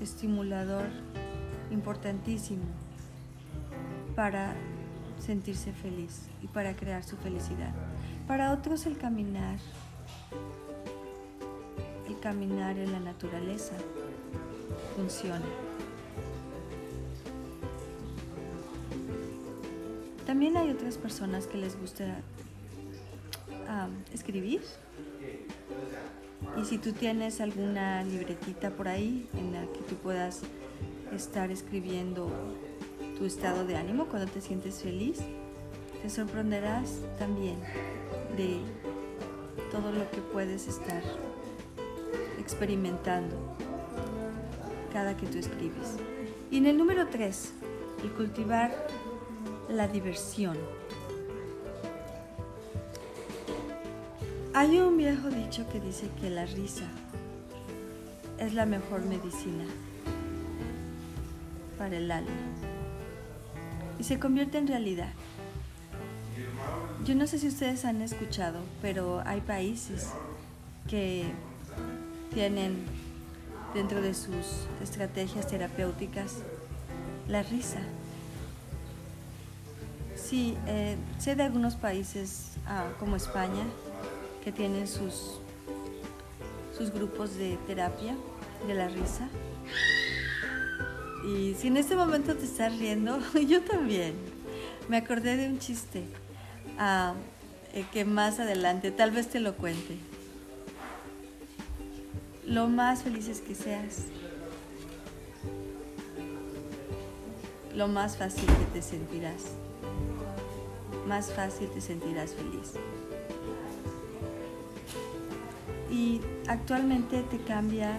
estimulador 0.00 0.86
importantísimo 1.70 2.64
para 4.14 4.54
sentirse 5.18 5.72
feliz 5.72 6.28
y 6.42 6.46
para 6.48 6.74
crear 6.74 7.04
su 7.04 7.16
felicidad. 7.16 7.72
Para 8.26 8.52
otros 8.52 8.86
el 8.86 8.98
caminar, 8.98 9.58
el 12.08 12.18
caminar 12.20 12.78
en 12.78 12.92
la 12.92 13.00
naturaleza 13.00 13.74
funciona. 14.96 15.65
También 20.36 20.58
hay 20.58 20.68
otras 20.68 20.98
personas 20.98 21.46
que 21.46 21.56
les 21.56 21.80
gusta 21.80 22.20
escribir 24.12 24.60
y 26.60 26.64
si 26.66 26.76
tú 26.76 26.92
tienes 26.92 27.40
alguna 27.40 28.04
libretita 28.04 28.68
por 28.68 28.86
ahí 28.86 29.26
en 29.32 29.54
la 29.54 29.62
que 29.62 29.78
tú 29.88 29.94
puedas 29.94 30.42
estar 31.10 31.50
escribiendo 31.50 32.28
tu 33.16 33.24
estado 33.24 33.64
de 33.64 33.76
ánimo 33.76 34.08
cuando 34.08 34.30
te 34.30 34.42
sientes 34.42 34.82
feliz, 34.82 35.20
te 36.02 36.10
sorprenderás 36.10 37.00
también 37.18 37.56
de 38.36 38.58
todo 39.72 39.90
lo 39.90 40.10
que 40.10 40.20
puedes 40.20 40.68
estar 40.68 41.02
experimentando 42.38 43.56
cada 44.92 45.16
que 45.16 45.26
tú 45.28 45.38
escribes. 45.38 45.96
Y 46.50 46.58
en 46.58 46.66
el 46.66 46.76
número 46.76 47.06
3, 47.08 47.52
el 48.04 48.10
cultivar 48.10 48.86
la 49.68 49.88
diversión. 49.88 50.56
Hay 54.54 54.78
un 54.78 54.96
viejo 54.96 55.28
dicho 55.28 55.68
que 55.68 55.80
dice 55.80 56.08
que 56.20 56.30
la 56.30 56.46
risa 56.46 56.86
es 58.38 58.54
la 58.54 58.66
mejor 58.66 59.02
medicina 59.02 59.64
para 61.78 61.96
el 61.96 62.10
alma 62.10 62.30
y 63.98 64.04
se 64.04 64.18
convierte 64.18 64.58
en 64.58 64.66
realidad. 64.66 65.12
Yo 67.04 67.14
no 67.14 67.26
sé 67.26 67.38
si 67.38 67.48
ustedes 67.48 67.84
han 67.84 68.02
escuchado, 68.02 68.60
pero 68.82 69.22
hay 69.24 69.40
países 69.40 70.08
que 70.88 71.24
tienen 72.32 72.76
dentro 73.74 74.00
de 74.00 74.14
sus 74.14 74.66
estrategias 74.82 75.46
terapéuticas 75.46 76.38
la 77.28 77.42
risa. 77.42 77.80
Sí, 80.28 80.56
eh, 80.66 80.96
sé 81.20 81.36
de 81.36 81.44
algunos 81.44 81.76
países 81.76 82.54
ah, 82.66 82.86
como 82.98 83.14
España 83.14 83.62
que 84.42 84.50
tienen 84.50 84.88
sus, 84.88 85.38
sus 86.76 86.90
grupos 86.90 87.36
de 87.36 87.56
terapia 87.68 88.16
de 88.66 88.74
la 88.74 88.88
risa. 88.88 89.28
Y 91.28 91.54
si 91.54 91.68
en 91.68 91.76
este 91.76 91.94
momento 91.94 92.34
te 92.34 92.44
estás 92.44 92.76
riendo, 92.76 93.20
yo 93.46 93.62
también. 93.62 94.14
Me 94.88 94.96
acordé 94.96 95.36
de 95.36 95.48
un 95.48 95.60
chiste 95.60 96.02
ah, 96.76 97.14
eh, 97.72 97.84
que 97.92 98.04
más 98.04 98.40
adelante 98.40 98.90
tal 98.90 99.12
vez 99.12 99.28
te 99.28 99.38
lo 99.38 99.54
cuente. 99.54 99.96
Lo 102.44 102.66
más 102.66 103.04
felices 103.04 103.40
que 103.40 103.54
seas, 103.54 104.06
lo 107.76 107.86
más 107.86 108.16
fácil 108.16 108.46
que 108.46 108.64
te 108.72 108.82
sentirás, 108.82 109.42
más 111.06 111.32
fácil 111.32 111.68
te 111.70 111.80
sentirás 111.80 112.34
feliz 112.34 112.74
y 115.90 116.20
actualmente 116.46 117.22
te 117.22 117.38
cambia 117.38 117.98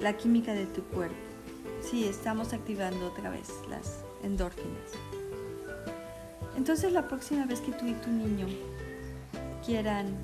la 0.00 0.16
química 0.16 0.52
de 0.52 0.66
tu 0.66 0.82
cuerpo. 0.84 1.14
Sí, 1.80 2.04
estamos 2.04 2.52
activando 2.52 3.06
otra 3.06 3.30
vez 3.30 3.48
las 3.68 4.04
endorfinas. 4.22 4.92
Entonces 6.56 6.92
la 6.92 7.08
próxima 7.08 7.46
vez 7.46 7.60
que 7.60 7.72
tú 7.72 7.86
y 7.86 7.92
tu 7.94 8.10
niño 8.10 8.46
quieran 9.64 10.16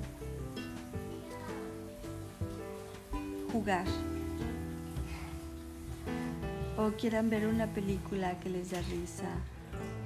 jugar 3.51 3.85
o 6.77 6.91
quieran 6.91 7.29
ver 7.29 7.47
una 7.47 7.67
película 7.67 8.39
que 8.39 8.49
les 8.49 8.71
da 8.71 8.81
risa 8.81 9.29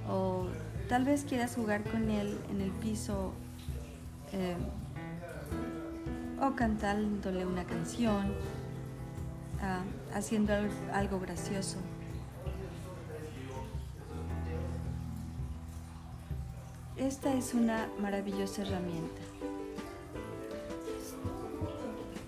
o 0.10 0.48
tal 0.88 1.06
vez 1.06 1.24
quieras 1.24 1.56
jugar 1.56 1.84
con 1.84 2.10
él 2.10 2.38
en 2.50 2.62
el 2.62 2.72
piso 2.72 3.34
eh, 4.32 4.56
o 6.42 6.56
cantándole 6.56 7.46
una 7.46 7.64
canción, 7.64 8.34
ah, 9.62 9.84
haciendo 10.14 10.54
algo 10.92 11.20
gracioso. 11.20 11.78
Esta 16.98 17.34
es 17.34 17.54
una 17.54 17.88
maravillosa 18.00 18.62
herramienta. 18.62 19.22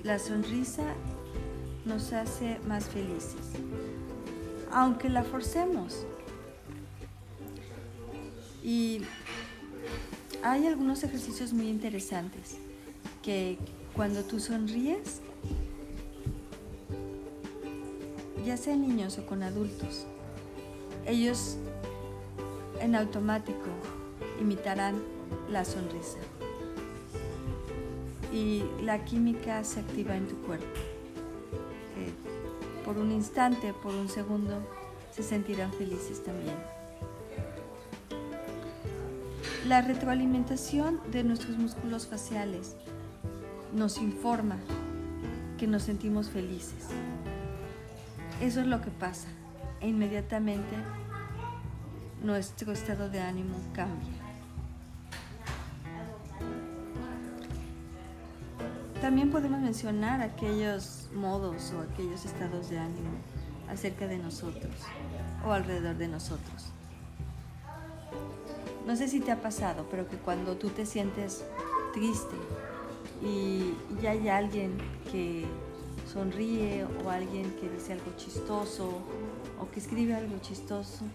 La 0.03 0.19
sonrisa 0.19 0.83
nos 1.85 2.13
hace 2.13 2.59
más 2.67 2.85
felices, 2.85 3.53
aunque 4.71 5.09
la 5.09 5.23
forcemos. 5.23 6.05
Y 8.65 9.01
hay 10.41 10.65
algunos 10.65 11.03
ejercicios 11.03 11.53
muy 11.53 11.69
interesantes 11.69 12.57
que 13.21 13.59
cuando 13.93 14.23
tú 14.23 14.39
sonríes, 14.39 15.21
ya 18.43 18.57
sea 18.57 18.75
niños 18.75 19.19
o 19.19 19.25
con 19.27 19.43
adultos, 19.43 20.07
ellos 21.05 21.57
en 22.81 22.95
automático 22.95 23.69
imitarán 24.41 24.95
la 25.51 25.63
sonrisa 25.63 26.17
y 28.33 28.63
la 28.81 29.05
química 29.05 29.63
se 29.63 29.81
activa 29.81 30.17
en 30.17 30.27
tu 30.27 30.37
cuerpo. 30.37 30.65
Por 32.83 32.97
un 32.97 33.11
instante, 33.11 33.73
por 33.73 33.93
un 33.93 34.09
segundo, 34.09 34.59
se 35.11 35.21
sentirán 35.21 35.71
felices 35.71 36.23
también. 36.23 36.55
La 39.67 39.81
retroalimentación 39.81 41.01
de 41.11 41.23
nuestros 41.23 41.57
músculos 41.57 42.05
faciales 42.05 42.75
nos 43.73 43.97
informa 43.97 44.57
que 45.57 45.65
nos 45.65 45.81
sentimos 45.81 46.29
felices. 46.29 46.85
Eso 48.41 48.61
es 48.61 48.67
lo 48.67 48.81
que 48.81 48.91
pasa. 48.91 49.27
E 49.81 49.87
inmediatamente 49.87 50.75
nuestro 52.23 52.73
estado 52.73 53.09
de 53.09 53.21
ánimo 53.21 53.55
cambia. 53.73 54.13
También 59.01 59.31
podemos 59.31 59.61
mencionar 59.61 60.21
aquellos 60.21 61.09
modos 61.15 61.73
o 61.73 61.81
aquellos 61.81 62.23
estados 62.23 62.69
de 62.69 62.77
ánimo 62.77 63.17
acerca 63.67 64.05
de 64.05 64.19
nosotros 64.19 64.75
o 65.43 65.51
alrededor 65.51 65.95
de 65.95 66.07
nosotros. 66.07 66.54
No 68.85 68.95
sé 68.95 69.07
si 69.07 69.19
te 69.19 69.31
ha 69.31 69.41
pasado, 69.41 69.87
pero 69.89 70.07
que 70.07 70.17
cuando 70.17 70.57
tú 70.57 70.69
te 70.69 70.85
sientes 70.85 71.43
triste 71.93 72.35
y 73.23 73.73
ya 74.01 74.11
hay 74.11 74.29
alguien 74.29 74.77
que 75.11 75.45
sonríe 76.11 76.85
o 77.03 77.09
alguien 77.09 77.51
que 77.59 77.67
dice 77.67 77.93
algo 77.93 78.15
chistoso 78.15 79.01
o 79.59 79.71
que 79.71 79.79
escribe 79.79 80.13
algo 80.13 80.37
chistoso, 80.39 81.05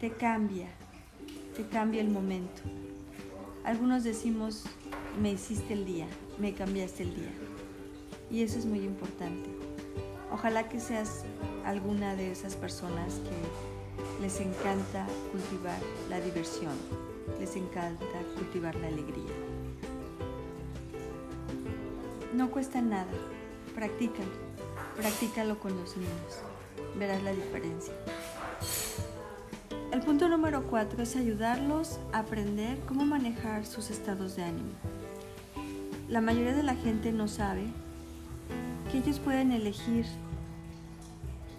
te 0.00 0.10
cambia, 0.10 0.68
te 1.54 1.66
cambia 1.66 2.00
el 2.00 2.08
momento. 2.08 2.62
Algunos 3.62 4.04
decimos, 4.04 4.64
me 5.20 5.32
hiciste 5.32 5.74
el 5.74 5.84
día, 5.84 6.06
me 6.38 6.54
cambiaste 6.54 7.02
el 7.02 7.14
día. 7.14 7.32
Y 8.30 8.42
eso 8.42 8.58
es 8.58 8.64
muy 8.64 8.80
importante. 8.80 9.50
Ojalá 10.32 10.68
que 10.68 10.80
seas 10.80 11.24
alguna 11.64 12.14
de 12.16 12.32
esas 12.32 12.56
personas 12.56 13.14
que 13.14 14.22
les 14.22 14.40
encanta 14.40 15.06
cultivar 15.30 15.78
la 16.08 16.20
diversión, 16.20 16.72
les 17.38 17.56
encanta 17.56 18.04
cultivar 18.36 18.74
la 18.76 18.88
alegría. 18.88 19.34
No 22.34 22.50
cuesta 22.50 22.80
nada, 22.80 23.06
practícalo, 23.74 24.30
practícalo 24.96 25.58
con 25.58 25.76
los 25.76 25.96
niños, 25.96 26.40
verás 26.98 27.22
la 27.22 27.32
diferencia. 27.32 27.94
El 29.92 30.02
punto 30.02 30.28
número 30.28 30.64
cuatro 30.64 31.02
es 31.02 31.16
ayudarlos 31.16 31.98
a 32.12 32.20
aprender 32.20 32.78
cómo 32.86 33.04
manejar 33.04 33.64
sus 33.64 33.90
estados 33.90 34.36
de 34.36 34.44
ánimo. 34.44 34.72
La 36.08 36.20
mayoría 36.20 36.54
de 36.54 36.62
la 36.62 36.74
gente 36.74 37.10
no 37.12 37.26
sabe 37.28 37.64
que 38.90 38.98
ellos 38.98 39.18
pueden 39.18 39.52
elegir 39.52 40.06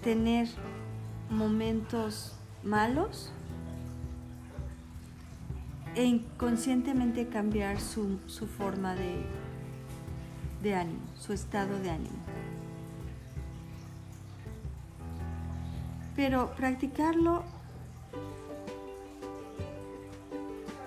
tener 0.04 0.48
momentos 1.30 2.34
malos 2.64 3.32
e 5.96 6.04
inconscientemente 6.04 7.28
cambiar 7.28 7.80
su, 7.80 8.20
su 8.28 8.48
forma 8.48 8.96
de, 8.96 9.26
de 10.64 10.76
ánimo, 10.76 11.02
su 11.16 11.34
estado 11.34 11.80
de 11.80 11.90
ánimo. 11.90 12.18
Pero 16.16 16.54
practicarlo, 16.56 17.44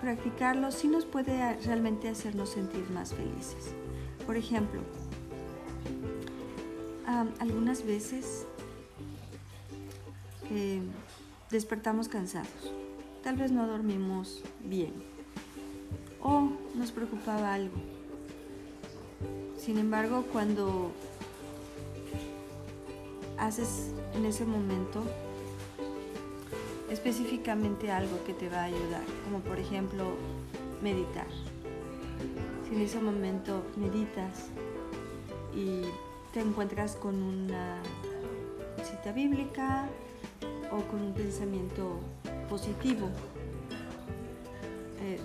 practicarlo 0.01 0.71
sí 0.71 0.89
nos 0.89 1.07
puede 1.07 1.57
realmente 1.61 2.09
hacernos 2.09 2.51
sentir 2.51 2.89
más 2.91 3.15
felices. 3.15 3.73
Por 4.27 4.37
ejemplo, 4.37 4.83
algunas 7.41 7.85
veces 7.85 8.47
despertamos 11.51 12.09
cansados, 12.09 12.73
tal 13.37 13.55
no 13.55 13.67
dormimos 13.67 14.43
bien 14.63 14.93
o 16.21 16.51
nos 16.75 16.93
preocupaba 16.93 17.55
algo. 17.55 17.77
Sin 19.57 19.79
embargo, 19.79 20.25
cuando 20.33 20.93
haces 23.39 23.93
en 24.15 24.27
ese 24.27 24.45
momento 24.45 25.03
específicamente 26.91 27.91
algo 27.91 28.23
que 28.25 28.35
te 28.35 28.49
va 28.49 28.63
a 28.63 28.65
ayudar, 28.65 29.03
como 29.25 29.41
por 29.41 29.59
ejemplo 29.59 30.05
meditar. 30.83 31.27
Si 32.69 32.75
en 32.75 32.83
ese 32.83 33.01
momento 33.01 33.65
meditas 33.77 34.49
y 35.55 35.83
te 36.33 36.41
encuentras 36.41 36.97
con 36.97 37.23
una 37.23 37.81
cita 38.83 39.13
bíblica 39.13 39.89
o 40.71 40.83
con 40.91 41.03
un 41.03 41.15
pensamiento 41.15 42.01
positivo. 42.53 43.09
Eh, 45.01 45.19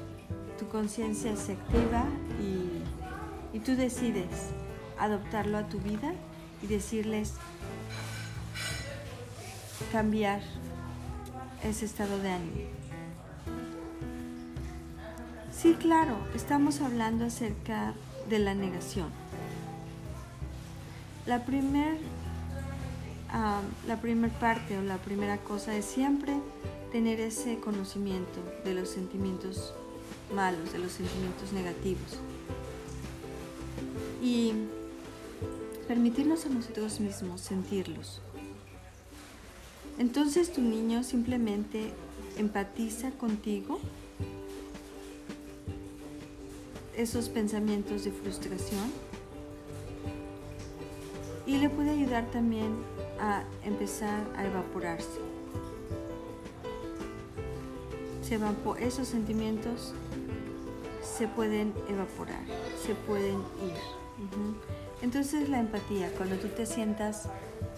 tu 0.58 0.66
conciencia 0.70 1.36
se 1.36 1.52
activa 1.52 2.06
y, 2.42 3.58
y 3.58 3.60
tú 3.60 3.76
decides 3.76 4.52
adoptarlo 4.98 5.58
a 5.58 5.68
tu 5.68 5.78
vida 5.80 6.14
y 6.64 6.68
decirles 6.68 7.34
cambiar 9.92 10.40
ese 11.66 11.84
estado 11.84 12.18
de 12.20 12.30
ánimo. 12.30 12.62
Sí, 15.52 15.74
claro, 15.74 16.16
estamos 16.34 16.80
hablando 16.80 17.26
acerca 17.26 17.94
de 18.30 18.40
la 18.40 18.54
negación. 18.54 19.10
La 21.26 21.44
primera 21.44 21.98
la 23.32 24.00
primer 24.02 24.32
parte 24.32 24.78
o 24.78 24.82
la 24.82 24.98
primera 24.98 25.38
cosa 25.38 25.76
es 25.76 25.86
siempre 25.86 26.34
tener 26.92 27.20
ese 27.20 27.60
conocimiento 27.60 28.40
de 28.64 28.74
los 28.74 28.90
sentimientos 28.90 29.74
malos, 30.34 30.72
de 30.72 30.80
los 30.80 30.92
sentimientos 30.92 31.52
negativos. 31.54 32.18
Y 34.22 34.54
permitirnos 35.88 36.46
a 36.46 36.50
nosotros 36.50 37.00
mismos 37.00 37.42
sentirlos. 37.42 38.22
Entonces 39.98 40.52
tu 40.52 40.62
niño 40.62 41.04
simplemente 41.04 41.92
empatiza 42.38 43.12
contigo 43.12 43.80
esos 46.96 47.30
pensamientos 47.30 48.04
de 48.04 48.12
frustración 48.12 48.92
y 51.46 51.58
le 51.58 51.70
puede 51.70 51.92
ayudar 51.92 52.30
también 52.32 52.76
a 53.20 53.44
empezar 53.64 54.26
a 54.36 54.46
evaporarse. 54.46 55.20
Se 58.22 58.40
esos 58.80 59.08
sentimientos 59.08 59.94
se 61.02 61.28
pueden 61.28 61.74
evaporar, 61.88 62.44
se 62.86 62.94
pueden 62.94 63.36
ir. 63.36 63.98
Entonces 65.02 65.48
la 65.50 65.60
empatía, 65.60 66.12
cuando 66.18 66.36
tú 66.36 66.48
te 66.50 66.66
sientas 66.66 67.30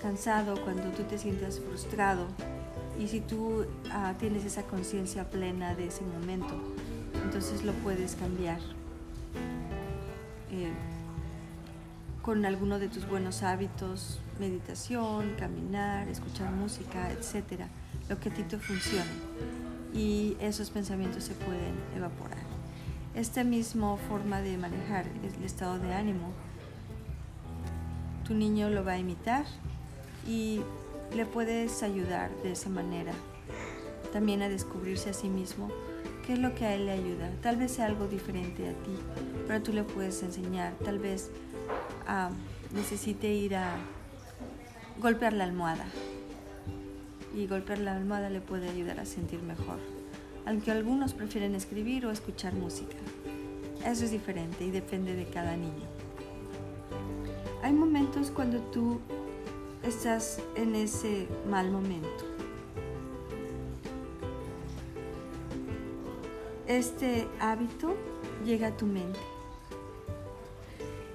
cansado, 0.02 0.60
cuando 0.63 0.89
tú 0.91 1.04
te 1.04 1.17
sientas 1.17 1.60
frustrado 1.60 2.28
y 2.97 3.08
si 3.08 3.21
tú 3.21 3.65
ah, 3.91 4.13
tienes 4.19 4.45
esa 4.45 4.63
conciencia 4.63 5.30
plena 5.30 5.75
de 5.75 5.88
ese 5.88 6.02
momento, 6.02 6.54
entonces 7.23 7.63
lo 7.63 7.73
puedes 7.73 8.15
cambiar. 8.15 8.60
Eh, 10.52 10.71
con 12.21 12.45
alguno 12.45 12.80
de 12.80 12.89
tus 12.89 13.08
buenos 13.08 13.43
hábitos, 13.43 14.19
meditación, 14.39 15.36
caminar, 15.38 16.08
escuchar 16.08 16.52
música, 16.52 17.12
etcétera, 17.12 17.67
lo 18.10 18.19
que 18.19 18.30
a 18.30 18.34
ti 18.34 18.43
te 18.43 18.58
funcione. 18.58 19.10
Y 19.93 20.38
esos 20.39 20.69
pensamientos 20.69 21.23
se 21.23 21.34
pueden 21.34 21.75
evaporar. 21.95 22.38
Esta 23.15 23.43
misma 23.43 23.97
forma 23.97 24.41
de 24.41 24.58
manejar 24.58 25.06
el 25.08 25.43
estado 25.43 25.80
de 25.80 25.93
ánimo, 25.93 26.32
tu 28.25 28.34
niño 28.34 28.69
lo 28.69 28.86
va 28.86 28.93
a 28.93 28.97
imitar 28.99 29.45
y 30.28 30.62
le 31.15 31.25
puedes 31.25 31.82
ayudar 31.82 32.30
de 32.43 32.52
esa 32.52 32.69
manera. 32.69 33.13
También 34.13 34.41
a 34.43 34.49
descubrirse 34.49 35.10
a 35.10 35.13
sí 35.13 35.28
mismo 35.28 35.69
qué 36.25 36.34
es 36.34 36.39
lo 36.39 36.54
que 36.54 36.65
a 36.65 36.75
él 36.75 36.86
le 36.86 36.91
ayuda. 36.91 37.32
Tal 37.41 37.58
vez 37.58 37.71
sea 37.71 37.88
algo 37.88 38.08
diferente 38.08 38.69
a 38.69 38.73
ti, 38.73 38.95
pero 39.47 39.63
tú 39.63 39.73
le 39.73 39.84
puedes 39.84 40.21
enseñar. 40.21 40.73
Tal 40.86 40.99
vez 40.99 41.32
necesite 42.73 43.34
ir 43.34 43.56
a 43.56 43.75
golpear 45.00 45.32
la 45.34 45.46
almohada. 45.46 45.86
Y 47.34 47.48
golpear 47.48 47.80
la 47.80 47.96
almohada 47.96 48.30
le 48.30 48.42
puede 48.42 48.70
ayudar 48.70 49.00
a 49.00 49.06
sentir 49.06 49.42
mejor. 49.42 49.78
Aunque 50.46 50.72
algunos 50.72 51.14
prefieren 51.14 51.56
escribir 51.56 52.06
o 52.06 52.12
escuchar 52.12 52.54
música. 52.54 52.98
Eso 53.86 54.04
es 54.04 54.12
diferente 54.12 54.66
y 54.66 54.72
depende 54.72 55.16
de 55.16 55.26
cada 55.26 55.56
niño. 55.56 55.88
Hay 57.64 57.72
momentos 57.72 58.30
cuando 58.32 58.60
tú 58.72 59.00
estás 59.84 60.42
en 60.56 60.76
ese 60.76 61.28
mal 61.50 61.72
momento. 61.72 62.26
Este 66.68 67.28
hábito 67.40 67.96
llega 68.46 68.68
a 68.68 68.78
tu 68.78 68.86
mente 68.86 69.20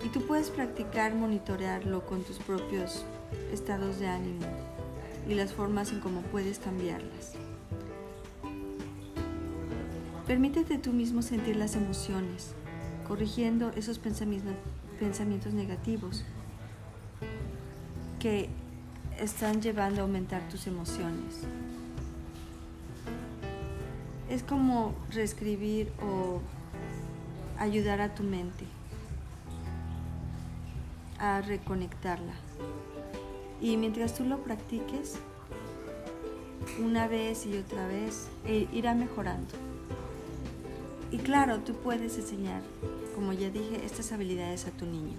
y 0.05 0.09
tú 0.09 0.21
puedes 0.27 0.51
practicar 0.51 1.15
monitorearlo 1.15 2.05
con 2.05 2.23
tus 2.23 2.39
propios 2.39 3.05
estados 3.53 3.99
de 3.99 4.09
ánimo 4.09 4.47
y 5.29 5.35
las 5.35 5.53
formas 5.53 5.93
en 5.93 6.01
cómo 6.01 6.23
puedes 6.23 6.59
cambiarlas. 6.59 7.33
Permítete 10.27 10.79
tú 10.79 10.93
mismo 10.93 11.21
sentir 11.21 11.57
las 11.57 11.77
emociones, 11.77 12.55
corrigiendo 13.07 13.71
esos 13.77 13.99
pensamientos, 13.99 15.53
negativos. 15.53 16.25
que 18.19 18.49
están 19.19 19.61
llevando 19.61 20.01
a 20.01 20.05
aumentar 20.05 20.49
tus 20.49 20.67
emociones. 20.67 21.43
Es 24.31 24.43
como 24.43 24.95
reescribir 25.11 25.93
o 26.01 26.41
ayudar 27.59 28.01
a 28.01 28.15
tu 28.15 28.23
mente 28.23 28.65
a 31.19 31.43
reconectarla. 31.43 32.33
Y 33.61 33.77
mientras 33.77 34.15
tú 34.15 34.25
lo 34.25 34.39
practiques, 34.43 35.17
una 36.83 37.09
vez 37.09 37.47
y 37.47 37.57
otra 37.57 37.87
vez, 37.87 38.29
e 38.47 38.69
irá 38.73 38.95
mejorando. 38.95 39.55
Y 41.11 41.19
claro, 41.19 41.61
tú 41.61 41.75
puedes 41.75 42.17
enseñar, 42.19 42.63
como 43.15 43.33
ya 43.33 43.51
dije, 43.51 43.85
estas 43.85 44.13
habilidades 44.13 44.67
a 44.67 44.71
tu 44.71 44.87
niño. 44.87 45.17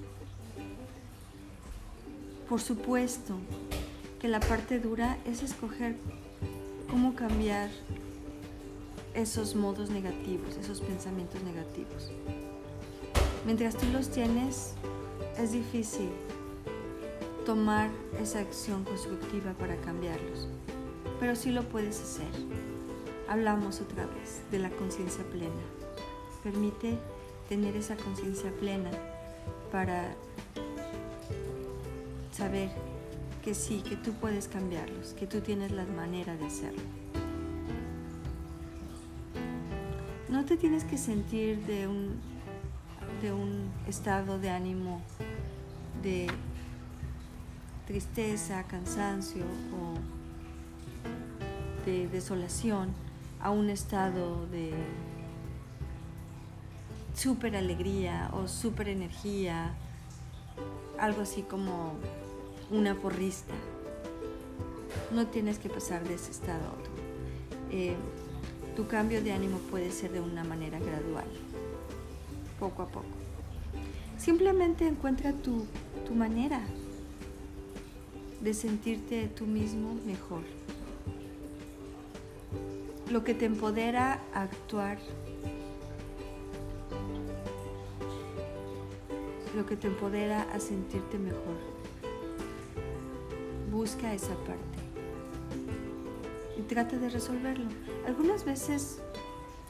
Por 2.50 2.62
supuesto 2.62 3.36
que 4.20 4.28
la 4.28 4.40
parte 4.40 4.80
dura 4.80 5.18
es 5.26 5.42
escoger 5.42 5.96
cómo 6.90 7.16
cambiar 7.16 7.70
esos 9.14 9.56
modos 9.56 9.90
negativos, 9.90 10.58
esos 10.58 10.82
pensamientos 10.82 11.42
negativos. 11.44 12.12
Mientras 13.46 13.78
tú 13.78 13.86
los 13.94 14.10
tienes, 14.10 14.74
es 15.38 15.54
difícil 15.54 16.10
tomar 17.46 17.92
esa 18.20 18.40
acción 18.40 18.84
constructiva 18.84 19.54
para 19.54 19.78
cambiarlos, 19.78 20.48
pero 21.20 21.36
sí 21.36 21.52
lo 21.52 21.64
puedes 21.64 22.02
hacer. 22.02 22.28
Hablamos 23.30 23.82
otra 23.82 24.06
vez 24.08 24.42
de 24.52 24.60
la 24.60 24.70
conciencia 24.72 25.24
plena. 25.26 25.54
Permite 26.44 26.98
tener 27.48 27.76
esa 27.76 27.96
conciencia 27.96 28.52
plena 28.60 28.90
para 29.72 30.16
saber 32.32 32.70
que 33.44 33.54
sí, 33.54 33.84
que 33.88 33.96
tú 33.96 34.12
puedes 34.14 34.48
cambiarlos, 34.48 35.14
que 35.14 35.28
tú 35.28 35.42
tienes 35.42 35.72
la 35.72 35.86
manera 35.86 36.36
de 36.36 36.46
hacerlo. 36.46 36.82
No 40.30 40.46
te 40.46 40.58
tienes 40.58 40.84
que 40.84 40.98
sentir 40.98 41.64
de 41.66 41.88
un, 41.88 42.20
de 43.22 43.32
un 43.32 43.70
estado 43.88 44.40
de 44.40 44.50
ánimo 44.50 45.02
de 46.02 46.28
tristeza, 47.86 48.64
cansancio 48.64 49.44
o 49.44 49.96
de 51.86 52.08
desolación 52.08 52.90
a 53.40 53.52
un 53.52 53.70
estado 53.70 54.48
de 54.48 54.74
super 57.14 57.56
alegría 57.56 58.30
o 58.34 58.48
super 58.48 58.90
energía, 58.90 59.74
algo 61.00 61.22
así 61.22 61.44
como 61.44 61.94
una 62.72 62.96
porrista. 62.96 63.54
No 65.12 65.28
tienes 65.28 65.60
que 65.60 65.70
pasar 65.70 66.08
de 66.08 66.16
ese 66.16 66.32
estado 66.32 66.66
a 66.66 66.72
otro. 66.72 66.92
Eh, 67.72 67.96
tu 68.76 68.88
cambio 68.88 69.22
de 69.22 69.32
ánimo 69.32 69.60
puede 69.70 69.92
ser 69.92 70.12
de 70.12 70.22
una 70.22 70.44
manera 70.44 70.80
gradual, 70.80 71.28
poco 72.60 72.82
a 72.82 72.88
poco. 72.88 73.06
Simplemente 74.18 74.88
encuentra 74.88 75.34
tu, 75.34 75.66
tu 76.06 76.16
manera 76.16 76.62
de 78.46 78.54
sentirte 78.54 79.28
tú 79.28 79.48
mismo 79.48 79.96
mejor. 80.06 80.44
Lo 83.10 83.24
que 83.24 83.34
te 83.34 83.46
empodera 83.46 84.22
a 84.36 84.44
actuar, 84.44 85.00
lo 89.56 89.66
que 89.66 89.76
te 89.76 89.88
empodera 89.88 90.44
a 90.54 90.60
sentirte 90.60 91.18
mejor. 91.18 91.58
Busca 93.72 94.14
esa 94.14 94.36
parte 94.36 94.78
y 96.56 96.62
trata 96.62 97.00
de 97.00 97.10
resolverlo. 97.10 97.66
Algunas 98.06 98.46
veces 98.46 99.00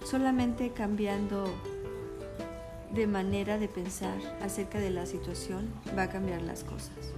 solamente 0.03 0.71
cambiando 0.71 1.45
de 2.93 3.07
manera 3.07 3.57
de 3.57 3.69
pensar 3.69 4.17
acerca 4.41 4.79
de 4.79 4.89
la 4.89 5.05
situación 5.05 5.73
va 5.97 6.03
a 6.03 6.09
cambiar 6.09 6.41
las 6.41 6.65
cosas. 6.65 7.15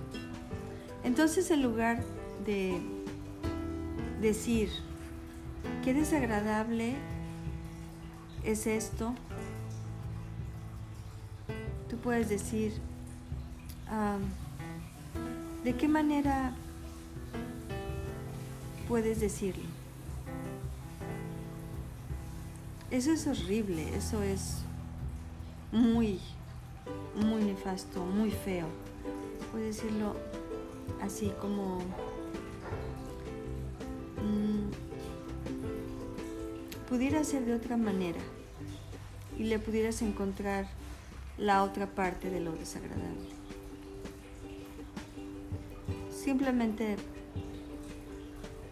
Entonces 1.07 1.49
en 1.51 1.63
lugar 1.63 2.03
de 2.45 2.81
decir, 4.19 4.69
qué 5.81 5.93
desagradable 5.93 6.95
es 8.43 8.67
esto, 8.67 9.15
tú 11.89 11.95
puedes 11.95 12.27
decir, 12.27 12.73
¿de 15.63 15.73
qué 15.77 15.87
manera 15.87 16.53
puedes 18.89 19.21
decirlo? 19.21 19.63
Eso 22.91 23.13
es 23.13 23.25
horrible, 23.27 23.95
eso 23.95 24.21
es 24.23 24.57
muy, 25.71 26.19
muy 27.15 27.45
nefasto, 27.45 28.03
muy 28.03 28.31
feo. 28.31 28.67
Puedes 29.53 29.77
decirlo 29.77 30.17
así 31.01 31.31
como 31.39 31.79
mm, 34.23 34.69
pudiera 36.89 37.23
ser 37.23 37.45
de 37.45 37.53
otra 37.53 37.77
manera 37.77 38.19
y 39.37 39.43
le 39.43 39.59
pudieras 39.59 40.01
encontrar 40.01 40.67
la 41.37 41.63
otra 41.63 41.87
parte 41.87 42.29
de 42.29 42.39
lo 42.39 42.51
desagradable. 42.53 43.29
Simplemente 46.09 46.97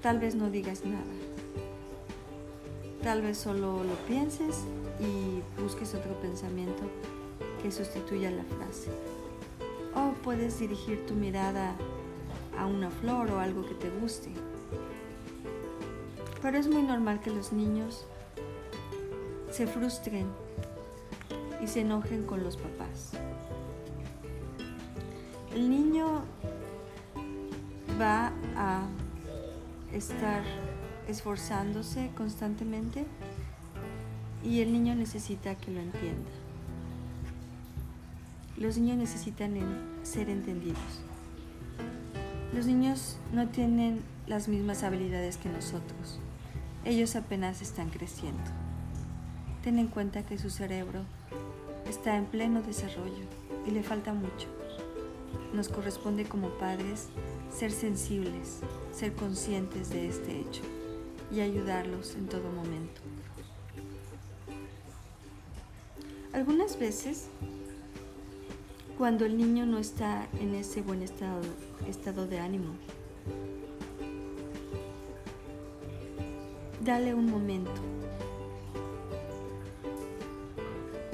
tal 0.01 0.19
vez 0.19 0.35
no 0.35 0.49
digas 0.49 0.83
nada. 0.85 1.03
Tal 3.01 3.21
vez 3.21 3.37
solo 3.37 3.83
lo 3.83 3.95
pienses 4.07 4.63
y 4.99 5.41
busques 5.61 5.93
otro 5.93 6.19
pensamiento 6.21 6.83
que 7.61 7.71
sustituya 7.71 8.31
la 8.31 8.43
frase. 8.43 8.89
O 9.93 10.13
puedes 10.23 10.59
dirigir 10.59 11.05
tu 11.05 11.13
mirada 11.13 11.75
a 12.57 12.65
una 12.65 12.89
flor 12.89 13.31
o 13.31 13.39
algo 13.39 13.65
que 13.65 13.75
te 13.75 13.89
guste. 13.89 14.31
Pero 16.41 16.57
es 16.57 16.67
muy 16.67 16.83
normal 16.83 17.21
que 17.21 17.31
los 17.31 17.53
niños 17.53 18.05
se 19.51 19.67
frustren 19.67 20.27
y 21.61 21.67
se 21.67 21.81
enojen 21.81 22.25
con 22.25 22.43
los 22.43 22.57
papás. 22.57 23.11
El 25.53 25.69
niño 25.69 26.23
va 27.99 28.33
a 28.57 28.81
estar 29.93 30.43
esforzándose 31.07 32.11
constantemente 32.15 33.05
y 34.43 34.61
el 34.61 34.73
niño 34.73 34.95
necesita 34.95 35.55
que 35.55 35.71
lo 35.71 35.79
entienda. 35.79 36.31
Los 38.57 38.77
niños 38.77 38.97
necesitan 38.97 39.55
ser 40.03 40.29
entendidos. 40.29 41.04
Los 42.55 42.67
niños 42.67 43.17
no 43.33 43.49
tienen 43.49 44.01
las 44.27 44.47
mismas 44.47 44.83
habilidades 44.83 45.35
que 45.35 45.49
nosotros. 45.49 46.21
Ellos 46.85 47.17
apenas 47.17 47.61
están 47.61 47.89
creciendo. 47.89 48.49
Ten 49.61 49.77
en 49.77 49.87
cuenta 49.87 50.25
que 50.25 50.37
su 50.37 50.49
cerebro 50.49 51.01
está 51.85 52.15
en 52.15 52.23
pleno 52.23 52.61
desarrollo 52.61 53.25
y 53.67 53.71
le 53.71 53.83
falta 53.83 54.13
mucho. 54.13 54.47
Nos 55.53 55.67
corresponde 55.67 56.23
como 56.23 56.47
padres 56.51 57.09
ser 57.53 57.73
sensibles, 57.73 58.61
ser 58.93 59.11
conscientes 59.15 59.89
de 59.89 60.07
este 60.07 60.39
hecho 60.39 60.61
y 61.33 61.41
ayudarlos 61.41 62.15
en 62.15 62.27
todo 62.27 62.49
momento. 62.53 63.01
Algunas 66.31 66.79
veces 66.79 67.27
cuando 68.97 69.25
el 69.25 69.37
niño 69.37 69.65
no 69.65 69.77
está 69.77 70.27
en 70.39 70.55
ese 70.55 70.81
buen 70.81 71.01
estado, 71.01 71.41
estado 71.87 72.27
de 72.27 72.39
ánimo. 72.39 72.75
Dale 76.81 77.13
un 77.13 77.29
momento. 77.29 77.71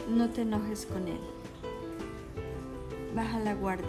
No 0.09 0.29
te 0.29 0.41
enojes 0.41 0.85
con 0.85 1.07
él. 1.07 1.19
Baja 3.15 3.39
la 3.39 3.55
guardia. 3.55 3.87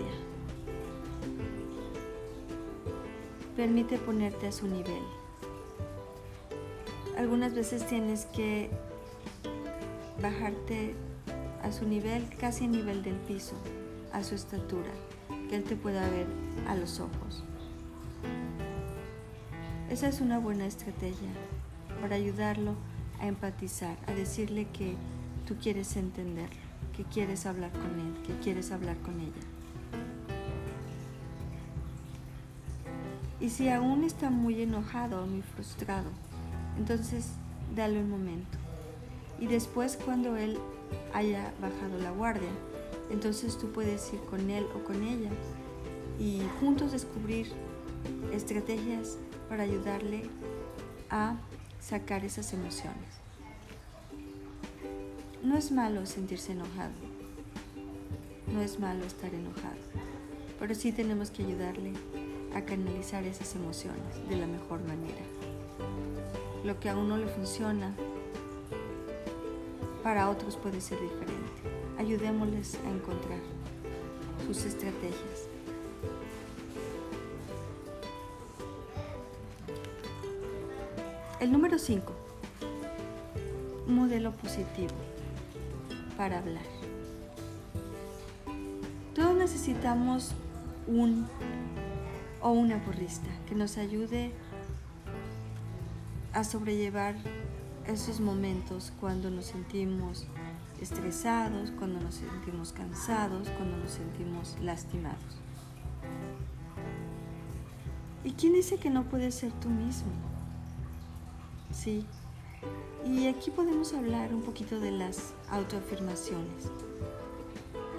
Permite 3.57 3.99
ponerte 3.99 4.47
a 4.47 4.53
su 4.53 4.69
nivel. 4.69 5.03
Algunas 7.19 7.55
veces 7.55 7.87
tienes 7.87 8.25
que 8.27 8.71
bajarte 10.23 10.95
a 11.63 11.71
su 11.73 11.87
nivel, 11.87 12.27
casi 12.39 12.65
a 12.65 12.69
nivel 12.69 13.03
del 13.03 13.17
piso 13.17 13.55
a 14.13 14.23
su 14.23 14.35
estatura, 14.35 14.91
que 15.49 15.57
Él 15.57 15.65
te 15.65 15.77
pueda 15.77 16.09
ver 16.09 16.27
a 16.69 16.75
los 16.75 17.01
ojos. 17.01 17.45
Esa 19.91 20.09
es 20.09 20.21
una 20.21 20.39
buena 20.39 20.67
estrategia 20.67 21.31
para 22.01 22.17
ayudarlo 22.17 22.75
a 23.21 23.27
empatizar, 23.27 23.97
a 24.07 24.13
decirle 24.13 24.67
que 24.73 24.95
tú 25.47 25.57
quieres 25.57 25.97
entenderlo, 25.97 26.61
que 26.97 27.05
quieres 27.05 27.47
hablar 27.47 27.73
con 27.73 28.01
Él, 28.01 28.23
que 28.27 28.39
quieres 28.43 28.73
hablar 28.73 28.97
con 28.99 29.21
ella. 29.21 29.33
Y 33.43 33.51
si 33.51 33.69
aún 33.69 34.05
está 34.05 34.31
muy 34.31 34.63
enojado 34.63 35.27
muy 35.27 35.43
frustrado, 35.43 36.09
entonces 36.79 37.33
dale 37.75 38.01
un 38.01 38.09
momento. 38.09 38.57
Y 39.41 39.49
después 39.49 39.99
cuando 40.03 40.37
él 40.37 40.59
haya 41.13 41.53
bajado 41.61 41.99
la 42.01 42.13
guardia, 42.13 42.51
entonces 43.13 43.59
tú 43.59 43.71
puedes 43.71 44.13
ir 44.13 44.21
con 44.21 44.51
él 44.51 44.67
o 44.75 44.83
con 44.83 45.03
ella 45.03 45.31
y 46.19 46.41
juntos 46.61 46.93
descubrir 46.93 47.53
estrategias 48.33 49.19
para 49.49 49.65
ayudarle 49.65 50.23
a 51.11 51.37
sacar 51.79 52.25
esas 52.25 52.53
emociones. 52.55 53.21
No 55.43 55.59
es 55.59 55.73
malo 55.73 56.07
sentirse 56.07 56.53
enojado, 56.53 56.95
no 58.53 58.63
es 58.63 58.81
malo 58.81 59.05
estar 59.05 59.35
enojado, 59.35 59.77
pero 60.59 60.75
sí 60.75 60.93
tenemos 60.93 61.31
que 61.31 61.43
ayudarle 61.43 61.93
a 62.55 62.63
canalizar 62.63 63.25
esas 63.25 63.55
emociones 63.55 64.29
de 64.29 64.37
la 64.37 64.47
mejor 64.47 64.81
manera. 64.85 65.23
Lo 66.65 66.79
que 66.81 66.89
a 66.89 66.97
uno 66.97 67.19
le 67.19 67.27
funciona, 67.27 67.95
para 70.03 70.31
otros 70.31 70.57
puede 70.57 70.81
ser 70.81 71.01
diferente. 71.01 71.72
Ayudémosles 72.03 72.75
a 72.85 72.91
encontrar 72.91 73.39
sus 74.45 74.65
estrategias. 74.65 75.47
El 81.39 81.53
número 81.53 81.79
5. 81.79 82.13
Modelo 83.87 84.33
positivo 84.33 84.91
para 86.17 86.41
hablar. 86.41 86.65
Todos 89.15 89.37
necesitamos 89.37 90.33
un 90.89 91.29
o 92.41 92.51
una 92.51 92.85
porrista 92.85 93.29
que 93.49 93.55
nos 93.55 93.79
ayude 93.79 94.33
a 96.33 96.43
sobrellevar 96.43 97.15
esos 97.87 98.19
momentos 98.19 98.93
cuando 98.99 99.31
nos 99.31 99.45
sentimos 99.47 100.27
estresados, 100.83 101.71
cuando 101.79 102.01
nos 102.01 102.17
sentimos 102.17 102.73
cansados, 102.73 103.49
cuando 103.51 103.77
nos 103.77 103.93
sentimos 103.93 104.57
lastimados. 104.61 105.39
¿Y 108.25 108.33
quién 108.33 108.53
dice 108.53 108.77
que 108.77 108.91
no 108.91 109.05
puedes 109.05 109.35
ser 109.35 109.53
tú 109.53 109.69
mismo? 109.69 110.13
Sí. 111.73 112.05
Y 113.07 113.27
aquí 113.27 113.51
podemos 113.51 113.95
hablar 113.95 114.33
un 114.35 114.43
poquito 114.43 114.79
de 114.79 114.93
las 114.93 115.35
autoafirmaciones. 115.51 116.71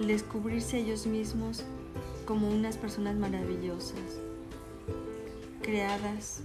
Descubrirse 0.00 0.78
ellos 0.78 1.06
mismos 1.06 1.64
como 2.26 2.48
unas 2.48 2.78
personas 2.78 3.16
maravillosas, 3.16 4.18
creadas 5.62 6.40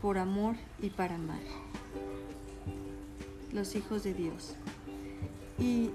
por 0.00 0.18
amor 0.18 0.56
y 0.80 0.90
para 0.90 1.16
amar. 1.16 1.40
Los 3.56 3.74
hijos 3.74 4.04
de 4.04 4.12
Dios. 4.12 4.54
Y 5.58 5.88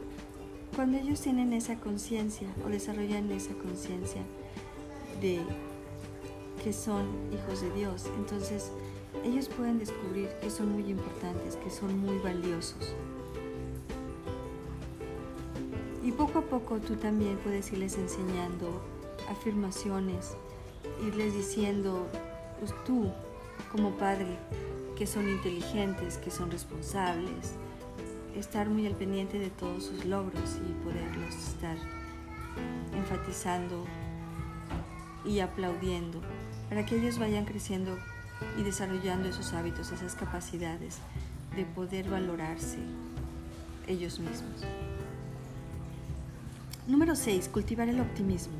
cuando 0.75 0.97
ellos 0.97 1.21
tienen 1.21 1.53
esa 1.53 1.75
conciencia 1.75 2.47
o 2.65 2.69
desarrollan 2.69 3.31
esa 3.31 3.53
conciencia 3.53 4.23
de 5.21 5.41
que 6.63 6.73
son 6.73 7.05
hijos 7.31 7.61
de 7.61 7.71
Dios, 7.73 8.07
entonces 8.17 8.71
ellos 9.23 9.47
pueden 9.47 9.77
descubrir 9.77 10.29
que 10.41 10.49
son 10.49 10.71
muy 10.71 10.89
importantes, 10.89 11.55
que 11.57 11.69
son 11.69 11.99
muy 11.99 12.17
valiosos. 12.17 12.95
Y 16.03 16.11
poco 16.13 16.39
a 16.39 16.41
poco 16.41 16.79
tú 16.79 16.95
también 16.95 17.37
puedes 17.43 17.71
irles 17.71 17.95
enseñando 17.95 18.81
afirmaciones, 19.29 20.35
irles 21.05 21.35
diciendo, 21.35 22.07
pues 22.59 22.73
tú 22.85 23.11
como 23.71 23.91
padre, 23.91 24.39
que 25.01 25.07
son 25.07 25.27
inteligentes, 25.27 26.19
que 26.19 26.29
son 26.29 26.51
responsables, 26.51 27.55
estar 28.35 28.69
muy 28.69 28.85
al 28.85 28.93
pendiente 28.93 29.39
de 29.39 29.49
todos 29.49 29.85
sus 29.85 30.05
logros 30.05 30.59
y 30.63 30.73
poderlos 30.83 31.33
estar 31.33 31.75
enfatizando 32.95 33.83
y 35.25 35.39
aplaudiendo 35.39 36.21
para 36.69 36.85
que 36.85 36.97
ellos 36.97 37.17
vayan 37.17 37.45
creciendo 37.45 37.97
y 38.59 38.61
desarrollando 38.61 39.27
esos 39.27 39.53
hábitos, 39.53 39.91
esas 39.91 40.13
capacidades 40.13 40.99
de 41.55 41.65
poder 41.65 42.07
valorarse 42.07 42.77
ellos 43.87 44.19
mismos. 44.19 44.61
Número 46.85 47.15
6. 47.15 47.49
Cultivar 47.49 47.89
el 47.89 47.99
optimismo. 48.01 48.53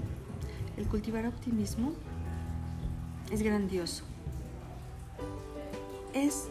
El 0.75 0.88
cultivar 0.88 1.27
optimismo 1.27 1.93
es 3.32 3.43
grandioso. 3.43 4.06
Es 6.13 6.47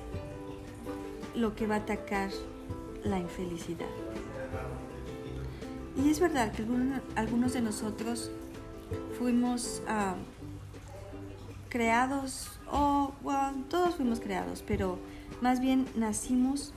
lo 1.35 1.55
que 1.55 1.67
va 1.67 1.77
a 1.77 1.79
atacar 1.79 2.31
la 3.05 3.19
infelicidad. 3.19 3.87
Y 5.97 6.11
es 6.11 6.21
verdad 6.21 6.53
que 6.53 6.65
algunos 7.17 7.53
de 7.53 7.61
nosotros 7.61 8.31
fuimos 9.19 9.83
ah, 9.89 10.15
creados 11.69 12.49
o 12.71 13.13
todos 13.69 13.97
fuimos 13.97 14.21
creados, 14.21 14.65
pero 14.67 14.99
más 15.41 15.61
bien 15.61 15.87
nacimos 15.95 16.73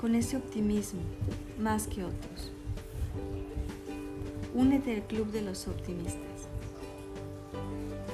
con 0.00 0.14
ese 0.14 0.36
optimismo 0.36 1.00
más 1.58 1.86
que 1.86 2.04
otros. 2.04 2.52
Únete 4.54 4.94
al 4.94 5.02
club 5.02 5.30
de 5.30 5.42
los 5.42 5.66
optimistas. 5.66 6.20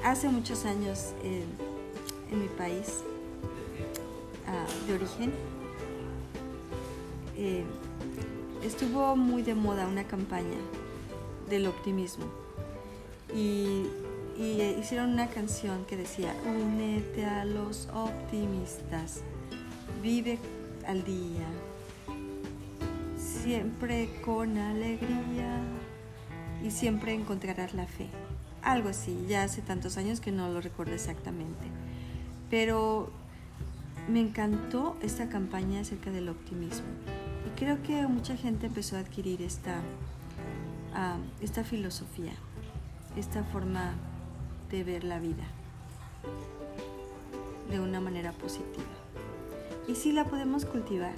Hace 0.03 0.29
muchos 0.29 0.65
años 0.65 1.13
en 1.23 2.39
mi 2.39 2.47
país 2.47 3.03
de 4.87 4.93
origen 4.93 5.31
eh, 7.37 7.63
estuvo 8.63 9.15
muy 9.15 9.41
de 9.41 9.55
moda 9.55 9.87
una 9.87 10.03
campaña 10.03 10.57
del 11.49 11.67
optimismo 11.67 12.25
y 13.33 13.85
y 14.39 14.61
hicieron 14.79 15.09
una 15.11 15.27
canción 15.27 15.83
que 15.83 15.97
decía, 15.97 16.33
únete 16.45 17.25
a 17.25 17.43
los 17.43 17.89
optimistas, 17.93 19.21
vive 20.01 20.39
al 20.87 21.03
día, 21.03 21.45
siempre 23.17 24.09
con 24.23 24.57
alegría 24.57 25.61
y 26.63 26.71
siempre 26.71 27.13
encontrarás 27.13 27.73
la 27.73 27.85
fe. 27.85 28.07
Algo 28.61 28.87
así, 28.87 29.25
ya 29.27 29.43
hace 29.43 29.61
tantos 29.61 29.97
años 29.97 30.21
que 30.21 30.31
no 30.31 30.47
lo 30.47 30.61
recuerdo 30.61 30.93
exactamente. 30.93 31.67
Pero 32.49 33.11
me 34.09 34.19
encantó 34.19 34.97
esta 35.01 35.29
campaña 35.29 35.81
acerca 35.81 36.09
del 36.09 36.29
optimismo. 36.29 36.87
Y 37.45 37.59
creo 37.59 37.81
que 37.83 38.07
mucha 38.07 38.35
gente 38.35 38.67
empezó 38.67 38.97
a 38.97 38.99
adquirir 38.99 39.41
esta, 39.41 39.81
ah, 40.93 41.17
esta 41.41 41.63
filosofía, 41.63 42.33
esta 43.15 43.43
forma 43.43 43.93
de 44.71 44.83
ver 44.83 45.03
la 45.03 45.19
vida 45.19 45.45
de 47.69 47.79
una 47.79 48.01
manera 48.01 48.31
positiva. 48.31 48.83
Y 49.87 49.95
si 49.95 50.11
la 50.11 50.25
podemos 50.25 50.65
cultivar, 50.65 51.13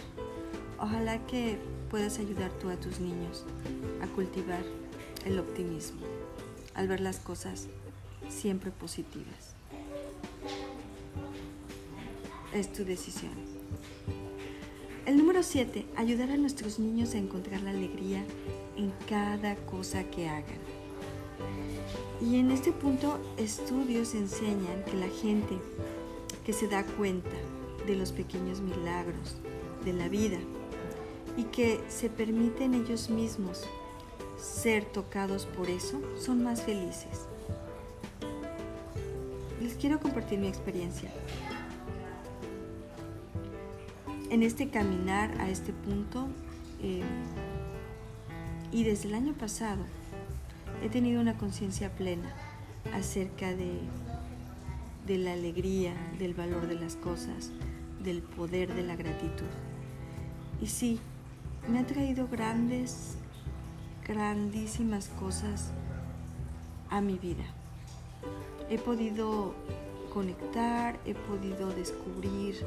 ojalá 0.78 1.26
que 1.28 1.58
puedas 1.90 2.20
ayudar 2.20 2.52
tú 2.52 2.70
a 2.70 2.76
tus 2.76 3.00
niños 3.00 3.46
a 4.02 4.08
cultivar 4.08 4.64
el 5.26 5.40
optimismo, 5.40 6.02
al 6.74 6.88
ver 6.88 7.00
las 7.00 7.20
cosas 7.20 7.68
siempre 8.30 8.72
positivas. 8.72 9.56
Es 12.54 12.72
tu 12.74 12.84
decisión. 12.84 13.32
El 15.06 15.18
número 15.18 15.42
7, 15.42 15.86
ayudar 15.96 16.32
a 16.32 16.38
nuestros 16.38 16.80
niños 16.80 17.14
a 17.14 17.18
encontrar 17.18 17.62
la 17.62 17.72
alegría 17.72 18.24
en 18.78 18.92
cada 19.08 19.56
cosa 19.56 20.04
que 20.04 20.28
hagan. 20.28 20.60
Y 22.22 22.38
en 22.38 22.52
este 22.52 22.72
punto 22.72 23.20
estudios 23.38 24.14
enseñan 24.14 24.84
que 24.86 24.94
la 24.94 25.08
gente 25.08 25.58
que 26.46 26.54
se 26.54 26.68
da 26.68 26.84
cuenta 26.84 27.30
de 27.88 27.96
los 27.96 28.12
pequeños 28.12 28.60
milagros 28.60 29.38
de 29.86 29.94
la 29.94 30.10
vida 30.10 30.38
y 31.38 31.46
que 31.46 31.80
se 31.88 32.10
permiten 32.10 32.74
ellos 32.74 33.10
mismos 33.10 33.64
ser 34.38 34.86
tocados 34.86 35.46
por 35.46 35.70
eso, 35.70 36.02
son 36.20 36.44
más 36.44 36.64
felices. 36.64 37.28
Les 39.62 39.76
quiero 39.76 40.00
compartir 40.00 40.40
mi 40.40 40.48
experiencia. 40.48 41.12
En 44.32 44.44
este 44.44 44.70
caminar 44.70 45.42
a 45.42 45.50
este 45.50 45.74
punto, 45.74 46.30
eh, 46.82 47.04
y 48.72 48.86
desde 48.86 49.10
el 49.10 49.16
año 49.16 49.34
pasado, 49.34 49.84
he 50.82 50.88
tenido 50.88 51.20
una 51.20 51.38
conciencia 51.38 51.90
plena 51.90 52.34
acerca 52.94 53.54
de, 53.54 53.74
de 55.06 55.18
la 55.18 55.34
alegría, 55.34 55.94
del 56.18 56.34
valor 56.34 56.68
de 56.68 56.76
las 56.76 56.96
cosas, 56.96 57.52
del 58.02 58.22
poder 58.22 58.74
de 58.74 58.84
la 58.84 58.96
gratitud. 58.96 59.52
Y 60.62 60.68
sí, 60.68 61.02
me 61.70 61.80
ha 61.80 61.86
traído 61.86 62.30
grandes, 62.30 63.18
grandísimas 64.08 65.10
cosas 65.20 65.74
a 66.90 67.02
mi 67.02 67.18
vida. 67.18 67.44
he 68.70 68.78
podido 68.78 69.54
conectar, 70.14 70.98
he 71.06 71.16
podido 71.16 71.70
descubrir 71.74 72.66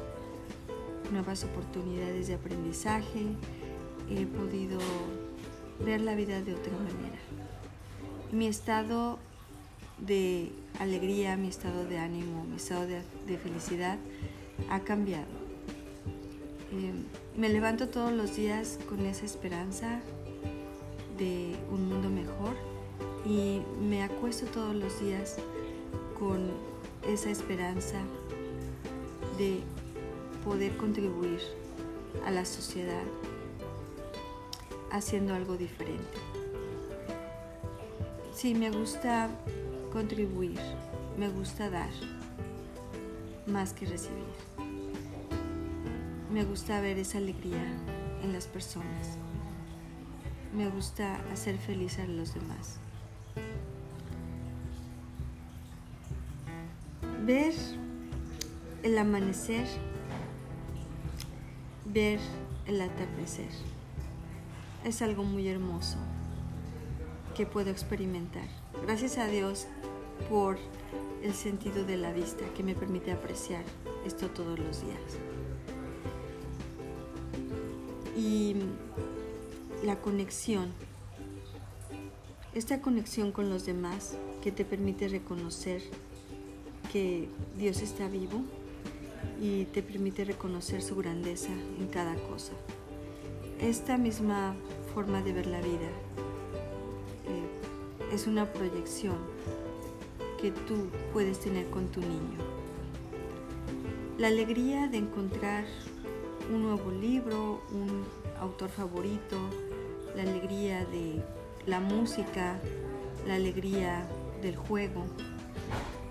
nuevas 1.11 1.43
oportunidades 1.43 2.27
de 2.27 2.35
aprendizaje, 2.35 3.25
he 4.09 4.25
podido 4.25 4.79
ver 5.83 6.01
la 6.01 6.15
vida 6.15 6.41
de 6.41 6.53
otra 6.53 6.73
manera. 6.73 7.19
Mi 8.31 8.47
estado 8.47 9.19
de 9.97 10.51
alegría, 10.79 11.37
mi 11.37 11.47
estado 11.47 11.85
de 11.85 11.97
ánimo, 11.97 12.43
mi 12.45 12.57
estado 12.57 12.85
de, 12.85 13.37
felicidad 13.37 13.97
ha 14.69 14.81
cambiado. 14.81 15.25
Eh, 16.71 16.93
me 17.37 17.49
levanto 17.49 17.89
todos 17.89 18.11
los 18.11 18.35
días 18.35 18.79
con 18.89 19.05
esa 19.05 19.25
esperanza 19.25 20.01
de 21.17 21.55
un 21.71 21.87
mundo 21.87 22.09
mejor 22.09 22.55
y 23.25 23.61
me 23.81 24.03
acuesto 24.03 24.45
todos 24.47 24.75
los 24.75 24.99
días 24.99 25.37
con 26.19 26.51
esa 27.07 27.29
esperanza 27.29 27.99
de 29.37 29.59
poder 30.45 30.77
contribuir 30.77 31.41
a 32.25 32.31
la 32.31 32.45
sociedad 32.45 33.03
haciendo 34.91 35.33
algo 35.33 35.57
diferente. 35.57 36.17
Sí, 38.33 38.53
me 38.53 38.69
gusta 38.69 39.29
contribuir, 39.91 40.59
me 41.17 41.29
gusta 41.29 41.69
dar 41.69 41.89
más 43.47 43.73
que 43.73 43.85
recibir. 43.85 44.23
Me 46.31 46.43
gusta 46.43 46.79
ver 46.79 46.99
esa 46.99 47.17
alegría 47.17 47.65
en 48.23 48.31
las 48.31 48.45
personas. 48.45 49.17
Me 50.55 50.69
gusta 50.69 51.15
hacer 51.31 51.57
feliz 51.57 51.97
a 51.97 52.05
los 52.05 52.33
demás. 52.33 52.77
Ver 57.25 57.53
el 58.83 58.97
amanecer, 58.97 59.65
ver 61.95 62.19
el 62.67 62.81
atardecer, 62.81 63.47
es 64.83 65.01
algo 65.01 65.23
muy 65.23 65.47
hermoso 65.47 65.95
que 67.37 67.45
puedo 67.45 67.69
experimentar. 67.69 68.49
Gracias 68.83 69.17
a 69.17 69.27
Dios 69.27 69.67
por 70.29 70.57
el 71.23 71.33
sentido 71.33 71.85
de 71.85 71.95
la 71.95 72.11
vista 72.11 72.43
que 72.53 72.63
me 72.63 72.75
permite 72.75 73.13
apreciar 73.13 73.63
esto 74.05 74.29
todos 74.29 74.59
los 74.59 74.81
días. 74.81 74.99
Y 78.17 78.57
la 79.81 79.95
conexión, 80.01 80.73
esta 82.53 82.81
conexión 82.81 83.31
con 83.31 83.49
los 83.49 83.65
demás 83.65 84.17
que 84.43 84.51
te 84.51 84.65
permite 84.65 85.07
reconocer 85.07 85.81
que 86.91 87.29
Dios 87.57 87.81
está 87.81 88.09
vivo 88.09 88.43
y 89.45 89.65
te 89.65 89.83
permite 89.83 90.25
reconocer 90.25 90.81
su 90.81 90.95
grandeza 90.95 91.51
en 91.79 91.87
cada 91.87 92.15
cosa. 92.15 92.53
Esta 93.61 93.95
misma 93.95 94.55
forma 94.93 95.21
de 95.21 95.33
ver 95.33 95.45
la 95.45 95.59
vida 95.59 95.89
eh, 97.27 98.11
es 98.11 98.25
una 98.25 98.51
proyección 98.51 99.17
que 100.41 100.49
tú 100.49 100.87
puedes 101.13 101.39
tener 101.39 101.69
con 101.69 101.89
tu 101.89 101.99
niño. 102.01 102.39
La 104.17 104.29
alegría 104.29 104.87
de 104.87 104.97
encontrar 104.97 105.65
un 106.51 106.63
nuevo 106.63 106.89
libro, 106.89 107.61
un 107.71 108.03
autor 108.39 108.69
favorito, 108.69 109.37
la 110.15 110.23
alegría 110.23 110.85
de 110.85 111.23
la 111.67 111.79
música, 111.79 112.59
la 113.27 113.35
alegría 113.35 114.07
del 114.41 114.55
juego, 114.55 115.05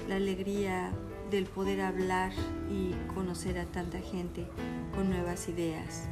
la 0.09 0.17
alegría 0.17 0.93
del 1.35 1.47
poder 1.47 1.81
hablar 1.81 2.31
y 2.71 2.93
conocer 3.13 3.59
a 3.59 3.65
tanta 3.65 3.99
gente 3.99 4.47
con 4.95 5.11
nuevas 5.11 5.49
ideas, 5.49 6.05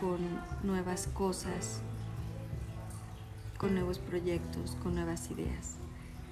con 0.00 0.20
nuevas 0.62 1.08
cosas, 1.08 1.80
con 3.58 3.74
nuevos 3.74 3.98
proyectos, 3.98 4.76
con 4.80 4.94
nuevas 4.94 5.28
ideas 5.32 5.74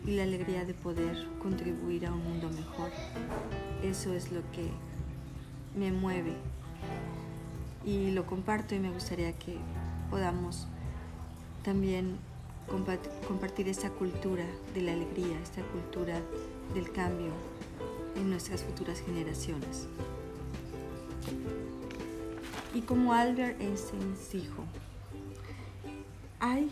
y 0.07 0.13
la 0.13 0.23
alegría 0.23 0.65
de 0.65 0.73
poder 0.73 1.27
contribuir 1.41 2.07
a 2.07 2.13
un 2.13 2.23
mundo 2.23 2.49
mejor. 2.49 2.93
Eso 3.83 4.15
es 4.15 4.31
lo 4.31 4.49
que 4.53 4.71
me 5.77 5.91
mueve 5.91 6.37
y 7.85 8.13
lo 8.13 8.25
comparto 8.25 8.77
y 8.77 8.79
me 8.79 8.93
gustaría 8.93 9.33
que 9.33 9.57
podamos 10.11 10.69
también 11.65 12.19
compartir 13.27 13.67
esta 13.67 13.91
cultura 13.91 14.45
de 14.75 14.83
la 14.83 14.93
alegría, 14.93 15.41
esta 15.41 15.63
cultura 15.63 16.21
del 16.73 16.93
cambio 16.93 17.33
en 18.17 18.31
nuestras 18.31 18.63
futuras 18.63 19.01
generaciones. 19.01 19.87
Y 22.75 22.81
como 22.83 23.13
Albert 23.13 23.61
Einstein 23.61 24.15
dijo, 24.33 24.65
hay 26.41 26.71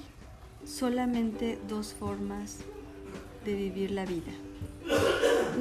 solamente 0.65 1.59
dos 1.69 1.95
formas 1.95 2.59
de 3.45 3.55
vivir 3.55 3.91
la 3.91 4.05
vida. 4.07 4.33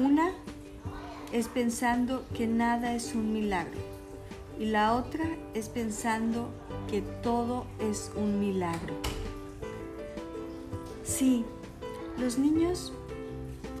Una 0.02 0.32
es 1.32 1.48
pensando 1.48 2.24
que 2.34 2.46
nada 2.46 2.94
es 2.94 3.14
un 3.14 3.32
milagro 3.32 3.78
y 4.58 4.66
la 4.66 4.94
otra 4.94 5.24
es 5.54 5.68
pensando 5.68 6.50
que 6.90 7.02
todo 7.22 7.66
es 7.78 8.10
un 8.16 8.40
milagro. 8.40 8.94
Sí, 11.04 11.44
los 12.18 12.38
niños 12.38 12.92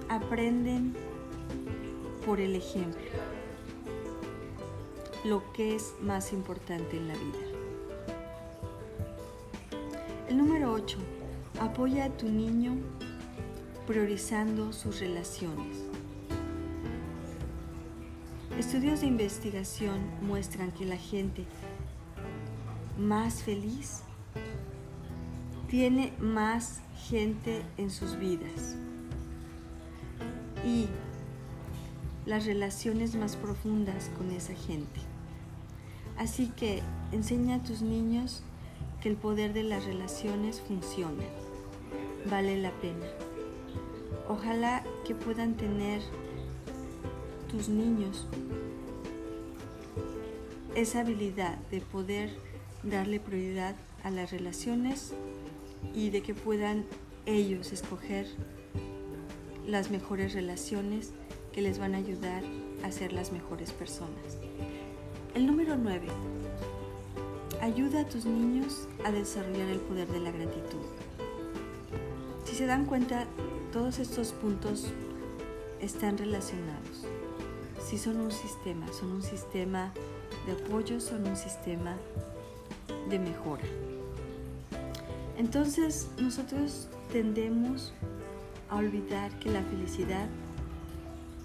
aprenden 0.08 0.94
por 2.24 2.40
el 2.40 2.54
ejemplo 2.54 3.00
lo 5.24 5.52
que 5.52 5.74
es 5.74 5.94
más 6.00 6.32
importante 6.32 6.96
en 6.96 7.08
la 7.08 7.14
vida. 7.14 7.38
El 10.28 10.38
número 10.38 10.72
8. 10.72 10.98
Apoya 11.60 12.06
a 12.06 12.10
tu 12.10 12.28
niño 12.28 12.76
priorizando 13.86 14.72
sus 14.72 15.00
relaciones. 15.00 15.76
Estudios 18.58 19.00
de 19.00 19.06
investigación 19.06 20.00
muestran 20.22 20.72
que 20.72 20.86
la 20.86 20.96
gente 20.96 21.44
más 22.98 23.42
feliz 23.42 24.02
tiene 25.68 26.12
más 26.18 26.80
gente 27.08 27.62
en 27.76 27.90
sus 27.90 28.18
vidas 28.18 28.76
y 30.64 30.88
las 32.30 32.46
relaciones 32.46 33.16
más 33.16 33.34
profundas 33.34 34.08
con 34.16 34.30
esa 34.30 34.54
gente. 34.54 35.00
Así 36.16 36.46
que 36.46 36.80
enseña 37.10 37.56
a 37.56 37.62
tus 37.64 37.82
niños 37.82 38.44
que 39.02 39.08
el 39.08 39.16
poder 39.16 39.52
de 39.52 39.64
las 39.64 39.84
relaciones 39.84 40.60
funciona. 40.60 41.24
Vale 42.30 42.56
la 42.56 42.70
pena. 42.70 43.04
Ojalá 44.28 44.84
que 45.04 45.16
puedan 45.16 45.56
tener 45.56 46.02
tus 47.50 47.68
niños 47.68 48.28
esa 50.76 51.00
habilidad 51.00 51.58
de 51.72 51.80
poder 51.80 52.30
darle 52.84 53.18
prioridad 53.18 53.74
a 54.04 54.10
las 54.10 54.30
relaciones 54.30 55.14
y 55.96 56.10
de 56.10 56.22
que 56.22 56.34
puedan 56.34 56.84
ellos 57.26 57.72
escoger 57.72 58.28
las 59.66 59.90
mejores 59.90 60.32
relaciones 60.32 61.12
que 61.52 61.62
les 61.62 61.78
van 61.78 61.94
a 61.94 61.98
ayudar 61.98 62.42
a 62.84 62.92
ser 62.92 63.12
las 63.12 63.32
mejores 63.32 63.72
personas. 63.72 64.38
El 65.34 65.46
número 65.46 65.76
9. 65.76 66.08
Ayuda 67.60 68.00
a 68.00 68.08
tus 68.08 68.24
niños 68.24 68.88
a 69.04 69.10
desarrollar 69.10 69.68
el 69.68 69.80
poder 69.80 70.08
de 70.08 70.20
la 70.20 70.30
gratitud. 70.30 70.80
Si 72.44 72.54
se 72.54 72.66
dan 72.66 72.86
cuenta, 72.86 73.26
todos 73.72 73.98
estos 73.98 74.32
puntos 74.32 74.88
están 75.80 76.18
relacionados. 76.18 77.06
Si 77.84 77.98
son 77.98 78.20
un 78.20 78.30
sistema, 78.30 78.86
son 78.92 79.12
un 79.12 79.22
sistema 79.22 79.92
de 80.46 80.52
apoyo, 80.52 81.00
son 81.00 81.26
un 81.26 81.36
sistema 81.36 81.96
de 83.08 83.18
mejora. 83.18 83.64
Entonces 85.36 86.08
nosotros 86.18 86.88
tendemos 87.12 87.92
a 88.68 88.76
olvidar 88.76 89.36
que 89.38 89.50
la 89.50 89.62
felicidad 89.62 90.28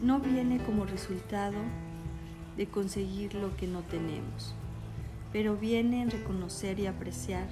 no 0.02 0.20
viene 0.20 0.60
como 0.64 0.86
resultado 0.86 1.58
de 2.58 2.68
conseguir 2.68 3.34
lo 3.36 3.56
que 3.58 3.68
no 3.68 3.82
tenemos, 3.82 4.54
pero 5.32 5.56
viene 5.56 6.02
en 6.02 6.12
reconocer 6.12 6.80
y 6.80 6.88
apreciar 6.88 7.48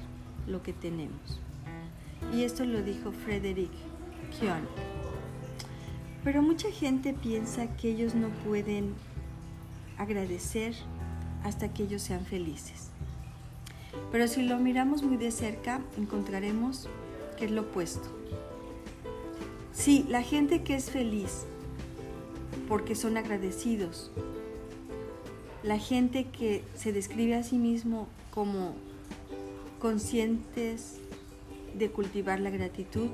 lo 0.47 0.61
que 0.61 0.73
tenemos. 0.73 1.39
Y 2.33 2.43
esto 2.43 2.65
lo 2.65 2.81
dijo 2.81 3.11
Frederick 3.11 3.71
Kion. 4.39 4.67
Pero 6.23 6.41
mucha 6.41 6.71
gente 6.71 7.13
piensa 7.13 7.75
que 7.75 7.91
ellos 7.91 8.15
no 8.15 8.29
pueden 8.29 8.93
agradecer 9.97 10.73
hasta 11.43 11.73
que 11.73 11.83
ellos 11.83 12.01
sean 12.01 12.25
felices. 12.25 12.89
Pero 14.11 14.27
si 14.27 14.43
lo 14.43 14.57
miramos 14.57 15.03
muy 15.03 15.17
de 15.17 15.31
cerca, 15.31 15.81
encontraremos 15.97 16.87
que 17.37 17.45
es 17.45 17.51
lo 17.51 17.61
opuesto. 17.63 18.09
Sí, 19.73 20.05
la 20.07 20.21
gente 20.21 20.63
que 20.63 20.75
es 20.75 20.89
feliz 20.89 21.45
porque 22.67 22.95
son 22.95 23.17
agradecidos. 23.17 24.11
La 25.63 25.77
gente 25.77 26.25
que 26.25 26.63
se 26.75 26.91
describe 26.91 27.35
a 27.35 27.43
sí 27.43 27.57
mismo 27.57 28.07
como 28.31 28.75
conscientes 29.79 30.97
de 31.77 31.89
cultivar 31.89 32.39
la 32.39 32.49
gratitud 32.49 33.09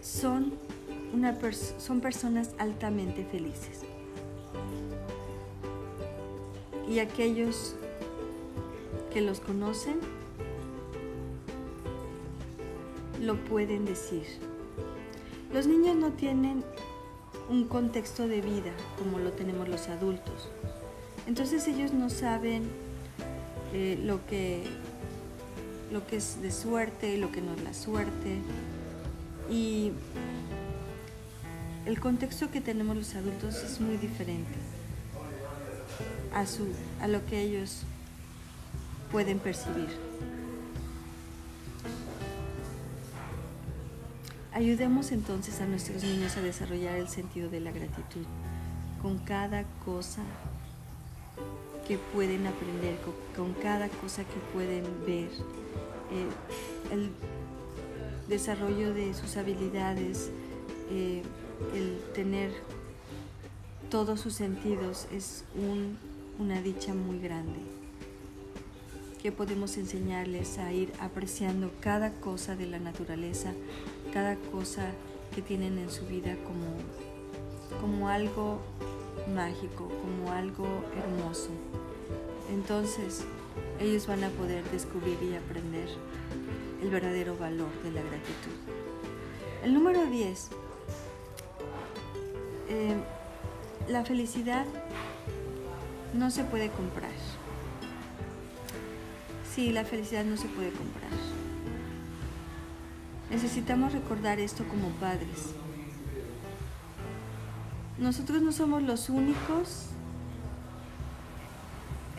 son, 0.00 0.52
una 1.12 1.38
son 1.78 2.00
personas 2.00 2.50
altamente 2.58 3.24
felices. 3.24 3.80
Y 6.88 6.98
aquellos 6.98 7.76
que 9.12 9.20
los 9.20 9.40
conocen 9.40 9.98
lo 13.20 13.36
pueden 13.44 13.84
decir. 13.84 14.49
Los 15.52 15.66
niños 15.66 15.96
no 15.96 16.10
tienen 16.12 16.64
un 17.48 17.64
contexto 17.66 18.28
de 18.28 18.40
vida 18.40 18.72
como 18.98 19.18
lo 19.18 19.32
tenemos 19.32 19.68
los 19.68 19.88
adultos. 19.88 20.48
Entonces 21.26 21.66
ellos 21.66 21.92
no 21.92 22.08
saben 22.08 22.68
eh, 23.72 23.98
lo, 24.02 24.24
que, 24.26 24.62
lo 25.92 26.06
que 26.06 26.16
es 26.16 26.40
de 26.40 26.52
suerte 26.52 27.14
y 27.14 27.18
lo 27.18 27.32
que 27.32 27.40
no 27.40 27.54
es 27.54 27.62
la 27.62 27.74
suerte. 27.74 28.38
Y 29.50 29.90
el 31.86 31.98
contexto 31.98 32.50
que 32.50 32.60
tenemos 32.60 32.96
los 32.96 33.14
adultos 33.16 33.56
es 33.64 33.80
muy 33.80 33.96
diferente 33.96 34.54
a, 36.32 36.46
su, 36.46 36.68
a 37.00 37.08
lo 37.08 37.24
que 37.26 37.40
ellos 37.40 37.82
pueden 39.10 39.40
percibir. 39.40 40.09
Ayudemos 44.60 45.10
entonces 45.10 45.58
a 45.62 45.66
nuestros 45.66 46.04
niños 46.04 46.36
a 46.36 46.42
desarrollar 46.42 46.96
el 46.96 47.08
sentido 47.08 47.48
de 47.48 47.60
la 47.60 47.72
gratitud 47.72 48.26
con 49.00 49.16
cada 49.16 49.64
cosa 49.86 50.20
que 51.88 51.96
pueden 51.96 52.46
aprender, 52.46 52.98
con, 53.34 53.54
cada 53.54 53.88
cosa 53.88 54.22
que 54.22 54.38
pueden 54.52 54.84
ver, 55.06 55.30
eh, 56.12 56.92
el 56.92 57.08
desarrollo 58.28 58.92
de 58.92 59.14
sus 59.14 59.38
habilidades, 59.38 60.30
eh, 60.90 61.22
el 61.74 61.98
tener 62.12 62.52
todos 63.90 64.20
sus 64.20 64.34
sentidos 64.34 65.08
es 65.10 65.44
una 66.38 66.60
dicha 66.60 66.92
muy 66.92 67.18
grande 67.18 67.60
que 69.22 69.32
podemos 69.32 69.76
enseñarles 69.76 70.58
a 70.58 70.72
ir 70.72 70.92
apreciando 70.98 71.70
cada 71.80 72.12
cosa 72.12 72.56
de 72.56 72.66
la 72.66 72.78
naturaleza, 72.78 73.52
cada 74.12 74.36
cosa 74.52 74.90
que 75.34 75.42
tienen 75.42 75.78
en 75.78 75.90
su 75.90 76.06
vida 76.06 76.36
como, 76.44 77.80
como 77.80 78.08
algo 78.08 78.60
mágico, 79.34 79.88
como 79.88 80.32
algo 80.32 80.66
hermoso. 80.96 81.50
Entonces 82.52 83.24
ellos 83.80 84.06
van 84.06 84.24
a 84.24 84.28
poder 84.30 84.64
descubrir 84.70 85.18
y 85.22 85.34
aprender 85.34 85.88
el 86.82 86.90
verdadero 86.90 87.36
valor 87.36 87.70
de 87.82 87.92
la 87.92 88.02
gratitud. 88.02 88.56
El 89.62 89.74
número 89.74 90.06
10. 90.06 90.48
Eh, 92.68 92.96
la 93.88 94.04
felicidad 94.04 94.64
no 96.14 96.30
se 96.30 96.44
puede 96.44 96.70
comprar. 96.70 97.10
Sí, 99.54 99.70
la 99.72 99.84
felicidad 99.84 100.24
no 100.24 100.36
se 100.36 100.48
puede 100.48 100.70
comprar. 100.70 101.10
Necesitamos 103.30 103.92
recordar 103.92 104.40
esto 104.40 104.64
como 104.64 104.88
padres. 105.00 105.54
Nosotros 107.98 108.42
no 108.42 108.50
somos 108.50 108.82
los 108.82 109.08
únicos 109.08 109.86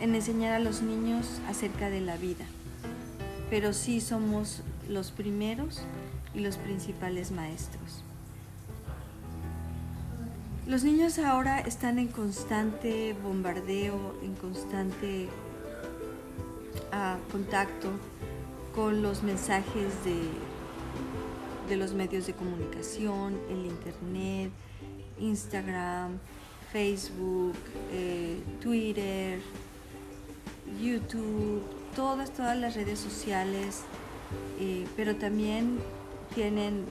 en 0.00 0.14
enseñar 0.14 0.54
a 0.54 0.58
los 0.58 0.80
niños 0.80 1.40
acerca 1.48 1.90
de 1.90 2.00
la 2.00 2.16
vida, 2.16 2.44
pero 3.50 3.72
sí 3.72 4.00
somos 4.00 4.62
los 4.88 5.10
primeros 5.10 5.82
y 6.34 6.40
los 6.40 6.56
principales 6.56 7.30
maestros. 7.30 8.02
Los 10.66 10.84
niños 10.84 11.18
ahora 11.18 11.60
están 11.60 11.98
en 11.98 12.08
constante 12.08 13.14
bombardeo, 13.22 14.14
en 14.22 14.34
constante 14.34 15.28
ah, 16.92 17.18
contacto 17.30 17.90
con 18.74 19.02
los 19.02 19.22
mensajes 19.22 20.04
de 20.04 20.51
de 21.72 21.78
los 21.78 21.94
medios 21.94 22.26
de 22.26 22.34
comunicación, 22.34 23.40
el 23.48 23.64
Internet, 23.64 24.52
Instagram, 25.18 26.18
Facebook, 26.70 27.56
eh, 27.90 28.38
Twitter, 28.60 29.40
YouTube, 30.82 31.62
todas, 31.96 32.30
todas 32.30 32.58
las 32.58 32.74
redes 32.74 32.98
sociales, 32.98 33.84
eh, 34.60 34.86
pero 34.96 35.16
también 35.16 35.78
tienen 36.34 36.84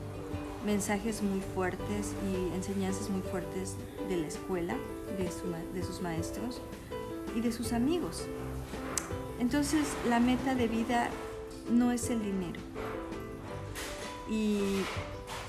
mensajes 0.66 1.22
muy 1.22 1.42
fuertes 1.54 2.16
y 2.28 2.56
enseñanzas 2.56 3.12
muy 3.12 3.22
fuertes 3.22 3.76
de 4.10 4.18
la 4.18 4.28
escuela, 4.28 4.76
de, 5.16 5.26
de 5.80 5.86
sus 5.86 6.02
maestros 6.02 6.60
y 7.36 7.42
de 7.42 7.52
sus 7.52 7.72
amigos. 7.72 8.26
Entonces 9.40 9.86
la 10.10 10.20
meta 10.20 10.56
de 10.56 10.68
vida 10.68 11.12
no 11.70 11.92
es 11.92 12.10
el 12.10 12.24
dinero, 12.24 12.60
y 14.32 14.60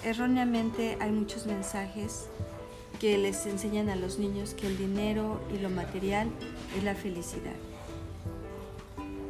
erróneamente 0.05 0.99
hay 1.01 1.13
muchos 1.13 1.47
mensajes 1.47 2.27
que 3.01 3.17
les 3.17 3.47
enseñan 3.47 3.89
a 3.89 3.97
los 3.97 4.19
niños 4.19 4.55
que 4.55 4.67
el 4.67 4.77
dinero 4.77 5.41
y 5.55 5.59
lo 5.59 5.71
material 5.71 6.29
es 6.77 6.83
la 6.83 6.95
felicidad. 6.95 7.55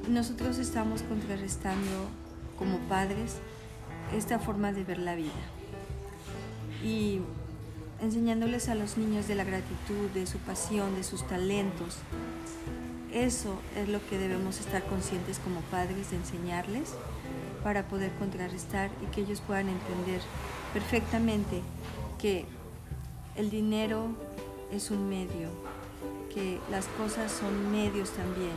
Nosotros 0.08 0.58
estamos 0.58 1.02
contrarrestando 1.02 2.08
como 2.58 2.78
padres 2.88 3.36
esta 4.16 4.38
forma 4.38 4.72
de 4.72 4.84
ver 4.84 4.98
la 4.98 5.14
vida 5.14 5.30
y 6.82 7.20
enseñándoles 8.00 8.68
a 8.68 8.74
los 8.74 8.96
niños 8.96 9.28
de 9.28 9.34
la 9.34 9.44
gratitud, 9.44 10.08
de 10.14 10.26
su 10.26 10.38
pasión, 10.38 10.96
de 10.96 11.04
sus 11.04 11.26
talentos. 11.28 11.98
Eso 13.12 13.60
es 13.76 13.88
lo 13.88 14.04
que 14.08 14.18
debemos 14.18 14.58
estar 14.60 14.82
conscientes 14.84 15.38
como 15.38 15.60
padres 15.60 16.10
de 16.10 16.16
enseñarles 16.16 16.94
para 17.62 17.84
poder 17.84 18.12
contrarrestar 18.18 18.90
y 19.02 19.06
que 19.14 19.22
ellos 19.22 19.40
puedan 19.40 19.68
entender 19.68 20.20
perfectamente 20.72 21.62
que 22.18 22.44
el 23.36 23.50
dinero 23.50 24.08
es 24.70 24.90
un 24.90 25.08
medio, 25.08 25.48
que 26.34 26.58
las 26.70 26.86
cosas 26.86 27.30
son 27.30 27.70
medios 27.72 28.10
también, 28.10 28.52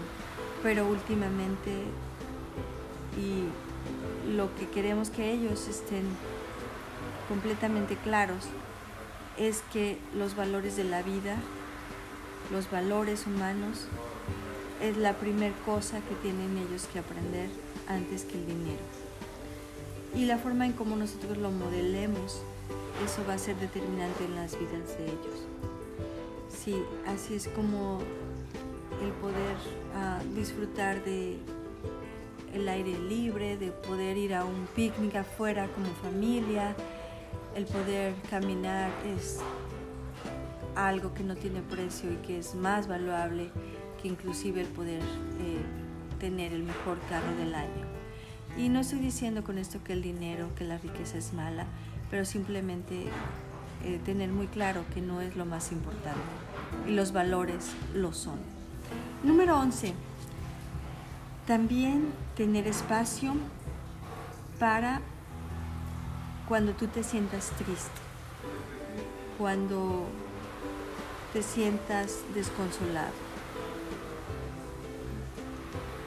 pero 0.64 0.88
últimamente 0.88 1.84
y 3.18 3.46
lo 4.36 4.54
que 4.56 4.68
queremos 4.70 5.10
que 5.10 5.32
ellos 5.32 5.68
estén 5.68 6.04
completamente 7.30 7.96
claros 7.96 8.46
es 9.38 9.64
que 9.74 9.98
los 10.16 10.36
valores 10.36 10.76
de 10.76 10.84
la 10.84 11.02
vida, 11.02 11.36
los 12.52 12.70
valores 12.72 13.26
humanos, 13.28 13.88
es 14.82 14.98
la 14.98 15.14
primera 15.14 15.56
cosa 15.66 16.00
que 16.02 16.16
tienen 16.16 16.58
ellos 16.58 16.88
que 16.92 17.00
aprender 17.00 17.50
antes 17.88 18.24
que 18.26 18.38
el 18.38 18.46
dinero. 18.46 18.84
Y 20.16 20.26
la 20.26 20.38
forma 20.38 20.66
en 20.66 20.74
cómo 20.74 20.96
nosotros 20.96 21.38
lo 21.38 21.52
modelemos, 21.52 22.42
eso 23.04 23.24
va 23.28 23.34
a 23.34 23.38
ser 23.38 23.56
determinante 23.58 24.26
en 24.26 24.36
las 24.36 24.58
vidas 24.58 24.98
de 24.98 25.06
ellos. 25.06 25.48
Sí, 26.50 26.76
así 27.06 27.36
es 27.36 27.48
como 27.50 28.00
el 29.04 29.12
poder 29.14 29.58
ah, 29.96 30.20
disfrutar 30.34 31.04
de 31.04 31.38
el 32.54 32.70
aire 32.70 32.98
libre, 32.98 33.58
de 33.58 33.72
poder 33.72 34.18
ir 34.18 34.34
a 34.34 34.46
un 34.46 34.68
picnic 34.76 35.16
afuera 35.16 35.68
como 35.76 35.88
familia, 35.96 36.74
el 37.54 37.66
poder 37.66 38.14
caminar 38.30 38.90
es 39.18 39.40
algo 40.76 41.14
que 41.14 41.24
no 41.24 41.36
tiene 41.36 41.62
precio 41.62 42.12
y 42.12 42.16
que 42.18 42.40
es 42.40 42.56
más 42.56 42.88
valuable 42.88 43.52
inclusive 44.06 44.62
el 44.62 44.68
poder 44.68 45.02
eh, 45.02 45.62
tener 46.20 46.54
el 46.54 46.64
mejor 46.64 47.00
carro 47.10 47.36
del 47.38 47.56
año. 47.56 47.86
Y 48.58 48.70
no 48.70 48.80
estoy 48.80 49.00
diciendo 49.00 49.44
con 49.44 49.58
esto 49.58 49.84
que 49.84 49.94
el 49.94 50.02
dinero, 50.02 50.50
que 50.56 50.64
la 50.64 50.78
riqueza 50.78 51.18
es 51.18 51.34
mala, 51.34 51.66
pero 52.10 52.24
simplemente 52.26 53.06
eh, 53.84 54.00
tener 54.06 54.30
muy 54.30 54.48
claro 54.48 54.84
que 54.94 55.02
no 55.02 55.22
es 55.22 55.36
lo 55.36 55.46
más 55.46 55.72
importante 55.72 56.22
y 56.88 56.92
los 56.92 57.12
valores 57.12 57.72
lo 57.94 58.14
son. 58.14 58.40
Número 59.24 59.60
11. 59.60 59.94
También 61.48 62.08
tener 62.36 62.68
espacio 62.68 63.34
para 64.60 65.02
cuando 66.48 66.74
tú 66.74 66.88
te 66.88 67.04
sientas 67.04 67.52
triste, 67.58 68.02
cuando 69.38 70.08
te 71.34 71.44
sientas 71.44 72.20
desconsolado 72.34 73.25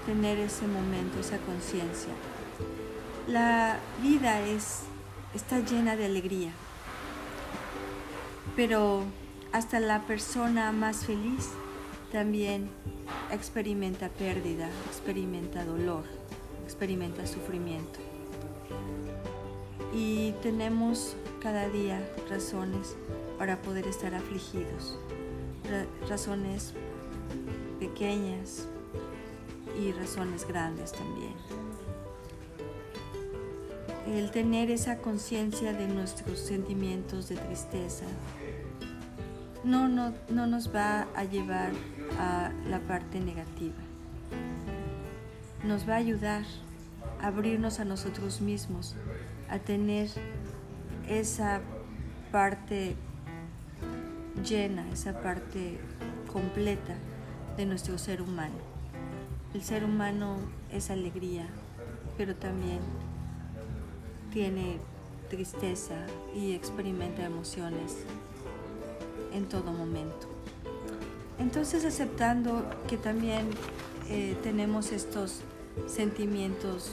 tener 0.08 0.38
ese 0.38 0.66
momento, 0.66 1.20
esa 1.20 1.36
conciencia. 1.36 2.14
La 3.26 3.78
vida 4.02 4.40
es, 4.40 4.84
está 5.34 5.60
llena 5.60 5.96
de 5.96 6.06
alegría. 6.06 6.50
Pero 8.56 9.02
hasta 9.52 9.80
la 9.80 10.06
persona 10.06 10.72
más 10.72 11.04
feliz 11.04 11.50
también 12.10 12.70
experimenta 13.30 14.08
pérdida, 14.08 14.70
experimenta 14.86 15.66
dolor, 15.66 16.04
experimenta 16.64 17.26
sufrimiento. 17.26 17.98
Y 19.92 20.32
tenemos 20.42 21.16
cada 21.42 21.68
día 21.68 22.00
razones 22.30 22.96
para 23.38 23.60
poder 23.60 23.86
estar 23.86 24.14
afligidos, 24.14 24.98
razones 26.08 26.72
pequeñas 27.78 28.68
y 29.78 29.92
razones 29.92 30.46
grandes 30.46 30.92
también. 30.92 31.34
El 34.06 34.30
tener 34.30 34.70
esa 34.70 34.98
conciencia 34.98 35.72
de 35.72 35.86
nuestros 35.86 36.38
sentimientos 36.38 37.28
de 37.28 37.36
tristeza 37.36 38.06
no, 39.64 39.88
no, 39.88 40.14
no 40.30 40.46
nos 40.46 40.74
va 40.74 41.06
a 41.14 41.24
llevar 41.24 41.72
a 42.18 42.50
la 42.66 42.80
parte 42.80 43.20
negativa. 43.20 43.76
Nos 45.64 45.88
va 45.88 45.94
a 45.94 45.98
ayudar 45.98 46.44
a 47.20 47.26
abrirnos 47.26 47.80
a 47.80 47.84
nosotros 47.84 48.40
mismos, 48.40 48.96
a 49.50 49.58
tener 49.58 50.08
esa 51.08 51.60
parte 52.32 52.96
llena, 54.42 54.88
esa 54.90 55.20
parte 55.20 55.78
completa 56.32 56.94
de 57.56 57.66
nuestro 57.66 57.98
ser 57.98 58.22
humano. 58.22 58.67
El 59.54 59.62
ser 59.62 59.82
humano 59.84 60.36
es 60.70 60.90
alegría, 60.90 61.46
pero 62.18 62.34
también 62.34 62.80
tiene 64.30 64.78
tristeza 65.30 65.94
y 66.34 66.52
experimenta 66.52 67.24
emociones 67.24 67.96
en 69.32 69.46
todo 69.46 69.72
momento. 69.72 70.28
Entonces 71.38 71.84
aceptando 71.86 72.68
que 72.88 72.98
también 72.98 73.48
eh, 74.10 74.36
tenemos 74.42 74.92
estos 74.92 75.40
sentimientos 75.86 76.92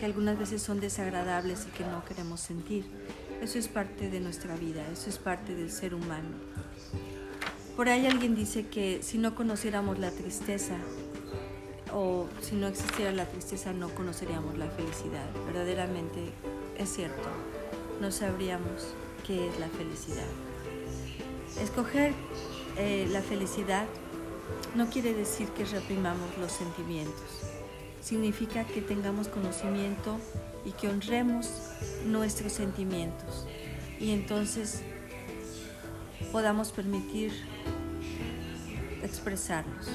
que 0.00 0.06
algunas 0.06 0.38
veces 0.38 0.62
son 0.62 0.80
desagradables 0.80 1.66
y 1.68 1.76
que 1.76 1.84
no 1.84 2.04
queremos 2.04 2.40
sentir, 2.40 2.84
eso 3.42 3.58
es 3.58 3.68
parte 3.68 4.10
de 4.10 4.20
nuestra 4.20 4.56
vida, 4.56 4.82
eso 4.92 5.08
es 5.08 5.18
parte 5.18 5.54
del 5.54 5.70
ser 5.70 5.94
humano. 5.94 6.30
Por 7.76 7.88
ahí 7.90 8.06
alguien 8.06 8.34
dice 8.34 8.66
que 8.66 9.02
si 9.02 9.18
no 9.18 9.34
conociéramos 9.34 9.98
la 9.98 10.10
tristeza 10.10 10.76
o 11.98 12.26
si 12.42 12.56
no 12.56 12.66
existiera 12.66 13.10
la 13.10 13.24
tristeza 13.24 13.72
no 13.72 13.88
conoceríamos 13.88 14.58
la 14.58 14.68
felicidad. 14.68 15.24
Verdaderamente 15.46 16.30
es 16.76 16.92
cierto, 16.92 17.26
no 18.02 18.12
sabríamos 18.12 18.94
qué 19.26 19.48
es 19.48 19.58
la 19.58 19.68
felicidad. 19.68 20.26
Escoger 21.58 22.12
eh, 22.76 23.08
la 23.10 23.22
felicidad 23.22 23.86
no 24.74 24.90
quiere 24.90 25.14
decir 25.14 25.48
que 25.48 25.64
reprimamos 25.64 26.36
los 26.38 26.52
sentimientos. 26.52 27.48
Significa 28.02 28.64
que 28.64 28.82
tengamos 28.82 29.28
conocimiento 29.28 30.18
y 30.66 30.72
que 30.72 30.88
honremos 30.88 31.50
nuestros 32.04 32.52
sentimientos. 32.52 33.46
Y 33.98 34.10
entonces 34.10 34.82
podamos 36.30 36.72
permitir 36.72 37.32
expresarlos. 39.02 39.88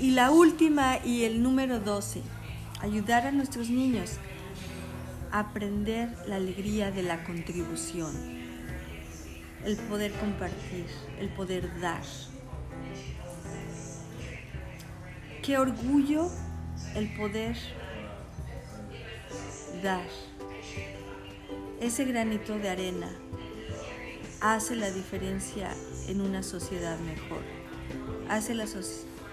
Y 0.00 0.12
la 0.12 0.30
última 0.30 0.98
y 1.04 1.24
el 1.24 1.42
número 1.42 1.80
12, 1.80 2.22
ayudar 2.80 3.26
a 3.26 3.32
nuestros 3.32 3.68
niños 3.68 4.12
a 5.32 5.40
aprender 5.40 6.14
la 6.26 6.36
alegría 6.36 6.90
de 6.90 7.02
la 7.02 7.24
contribución 7.24 8.38
el 9.64 9.76
poder 9.76 10.12
compartir, 10.12 10.86
el 11.18 11.28
poder 11.30 11.80
dar. 11.80 12.02
Qué 15.42 15.58
orgullo 15.58 16.30
el 16.94 17.14
poder 17.16 17.56
dar. 19.82 20.06
Ese 21.80 22.04
granito 22.04 22.58
de 22.58 22.68
arena 22.68 23.10
hace 24.40 24.76
la 24.76 24.90
diferencia 24.90 25.70
en 26.06 26.20
una 26.20 26.42
sociedad 26.42 26.98
mejor. 27.00 27.42
Hace 28.28 28.54
la, 28.54 28.66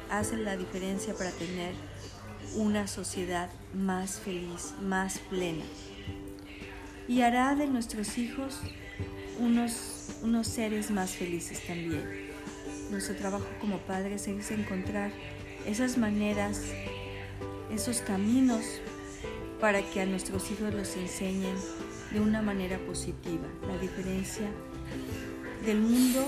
hace 0.10 0.38
la 0.38 0.58
diferencia 0.58 1.14
para 1.14 1.32
tener 1.32 1.74
una 2.56 2.88
sociedad 2.88 3.49
más 3.74 4.20
feliz, 4.20 4.74
más 4.82 5.20
plena. 5.20 5.66
Y 7.08 7.22
hará 7.22 7.56
de 7.56 7.68
nuestros 7.68 8.18
hijos 8.18 8.62
unos 9.39 9.95
unos 10.22 10.47
seres 10.47 10.91
más 10.91 11.12
felices 11.12 11.66
también. 11.66 12.03
Nuestro 12.91 13.16
trabajo 13.16 13.45
como 13.60 13.78
padres 13.80 14.28
es 14.28 14.51
encontrar 14.51 15.12
esas 15.66 15.97
maneras, 15.97 16.62
esos 17.72 17.99
caminos 17.99 18.64
para 19.60 19.82
que 19.82 20.01
a 20.01 20.06
nuestros 20.06 20.51
hijos 20.51 20.74
los 20.74 20.95
enseñen 20.95 21.56
de 22.12 22.20
una 22.20 22.41
manera 22.41 22.78
positiva, 22.80 23.47
la 23.68 23.78
diferencia 23.78 24.47
del 25.66 25.82
mundo 25.82 26.28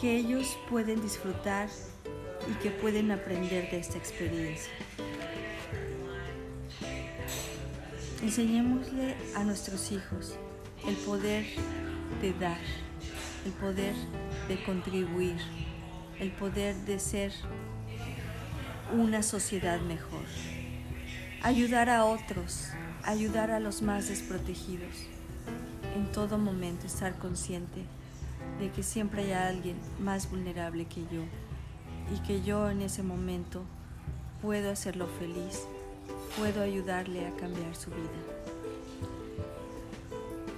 que 0.00 0.16
ellos 0.16 0.56
pueden 0.70 1.02
disfrutar 1.02 1.68
y 2.50 2.54
que 2.62 2.70
pueden 2.70 3.10
aprender 3.10 3.70
de 3.70 3.78
esta 3.78 3.98
experiencia. 3.98 4.72
Enseñémosle 8.22 9.14
a 9.36 9.44
nuestros 9.44 9.92
hijos 9.92 10.36
el 10.86 10.96
poder 10.96 11.44
de 12.22 12.32
dar, 12.32 12.60
el 13.44 13.52
poder 13.52 13.94
de 14.48 14.62
contribuir, 14.64 15.36
el 16.18 16.30
poder 16.32 16.76
de 16.86 16.98
ser 16.98 17.32
una 18.92 19.22
sociedad 19.22 19.80
mejor. 19.82 20.24
Ayudar 21.42 21.90
a 21.90 22.06
otros, 22.06 22.70
ayudar 23.04 23.50
a 23.50 23.60
los 23.60 23.82
más 23.82 24.08
desprotegidos. 24.08 25.06
En 25.94 26.10
todo 26.10 26.38
momento 26.38 26.86
estar 26.86 27.18
consciente 27.18 27.84
de 28.60 28.70
que 28.70 28.82
siempre 28.82 29.22
hay 29.22 29.32
alguien 29.32 29.76
más 29.98 30.30
vulnerable 30.30 30.84
que 30.84 31.00
yo 31.02 31.22
y 32.14 32.20
que 32.26 32.42
yo 32.42 32.70
en 32.70 32.82
ese 32.82 33.02
momento 33.02 33.62
puedo 34.42 34.70
hacerlo 34.70 35.06
feliz, 35.18 35.64
puedo 36.38 36.62
ayudarle 36.62 37.26
a 37.26 37.30
cambiar 37.36 37.74
su 37.74 37.90
vida. 37.90 38.20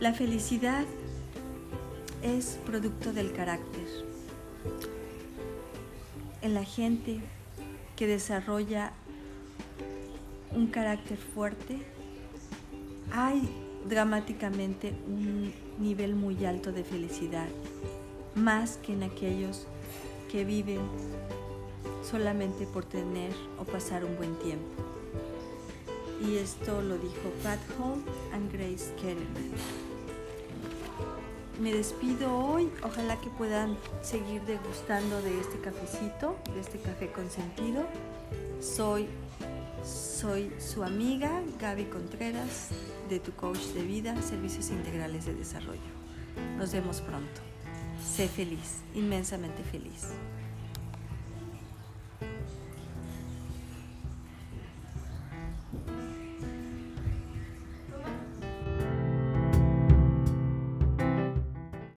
La 0.00 0.12
felicidad 0.12 0.84
es 2.22 2.58
producto 2.66 3.12
del 3.12 3.32
carácter. 3.32 3.86
En 6.42 6.54
la 6.54 6.64
gente 6.64 7.20
que 7.94 8.08
desarrolla 8.08 8.92
un 10.50 10.66
carácter 10.66 11.18
fuerte, 11.18 11.78
hay 13.12 13.48
dramáticamente 13.88 14.92
un 15.06 15.52
nivel 15.78 16.14
muy 16.14 16.44
alto 16.44 16.72
de 16.72 16.84
felicidad, 16.84 17.48
más 18.34 18.76
que 18.78 18.92
en 18.92 19.02
aquellos 19.02 19.66
que 20.30 20.44
viven 20.44 20.80
solamente 22.08 22.66
por 22.66 22.84
tener 22.84 23.32
o 23.58 23.64
pasar 23.64 24.04
un 24.04 24.16
buen 24.16 24.34
tiempo. 24.36 24.82
Y 26.20 26.36
esto 26.36 26.82
lo 26.82 26.96
dijo 26.98 27.32
Pat 27.42 27.58
Hall 27.78 28.02
and 28.32 28.52
Grace 28.52 28.94
Kellerman 29.00 29.52
me 31.62 31.72
despido 31.72 32.36
hoy. 32.36 32.68
Ojalá 32.82 33.20
que 33.20 33.30
puedan 33.30 33.76
seguir 34.02 34.42
degustando 34.42 35.22
de 35.22 35.40
este 35.40 35.60
cafecito, 35.60 36.36
de 36.54 36.60
este 36.60 36.78
café 36.78 37.10
consentido. 37.12 37.86
Soy, 38.60 39.08
soy 39.84 40.52
su 40.58 40.82
amiga 40.82 41.42
Gaby 41.60 41.84
Contreras 41.84 42.70
de 43.08 43.20
Tu 43.20 43.32
Coach 43.32 43.60
de 43.74 43.82
Vida, 43.82 44.20
Servicios 44.22 44.70
Integrales 44.70 45.24
de 45.24 45.34
Desarrollo. 45.34 45.80
Nos 46.58 46.72
vemos 46.72 47.00
pronto. 47.00 47.51
Sé 48.04 48.28
feliz, 48.28 48.82
inmensamente 48.94 49.62
feliz. 49.62 50.08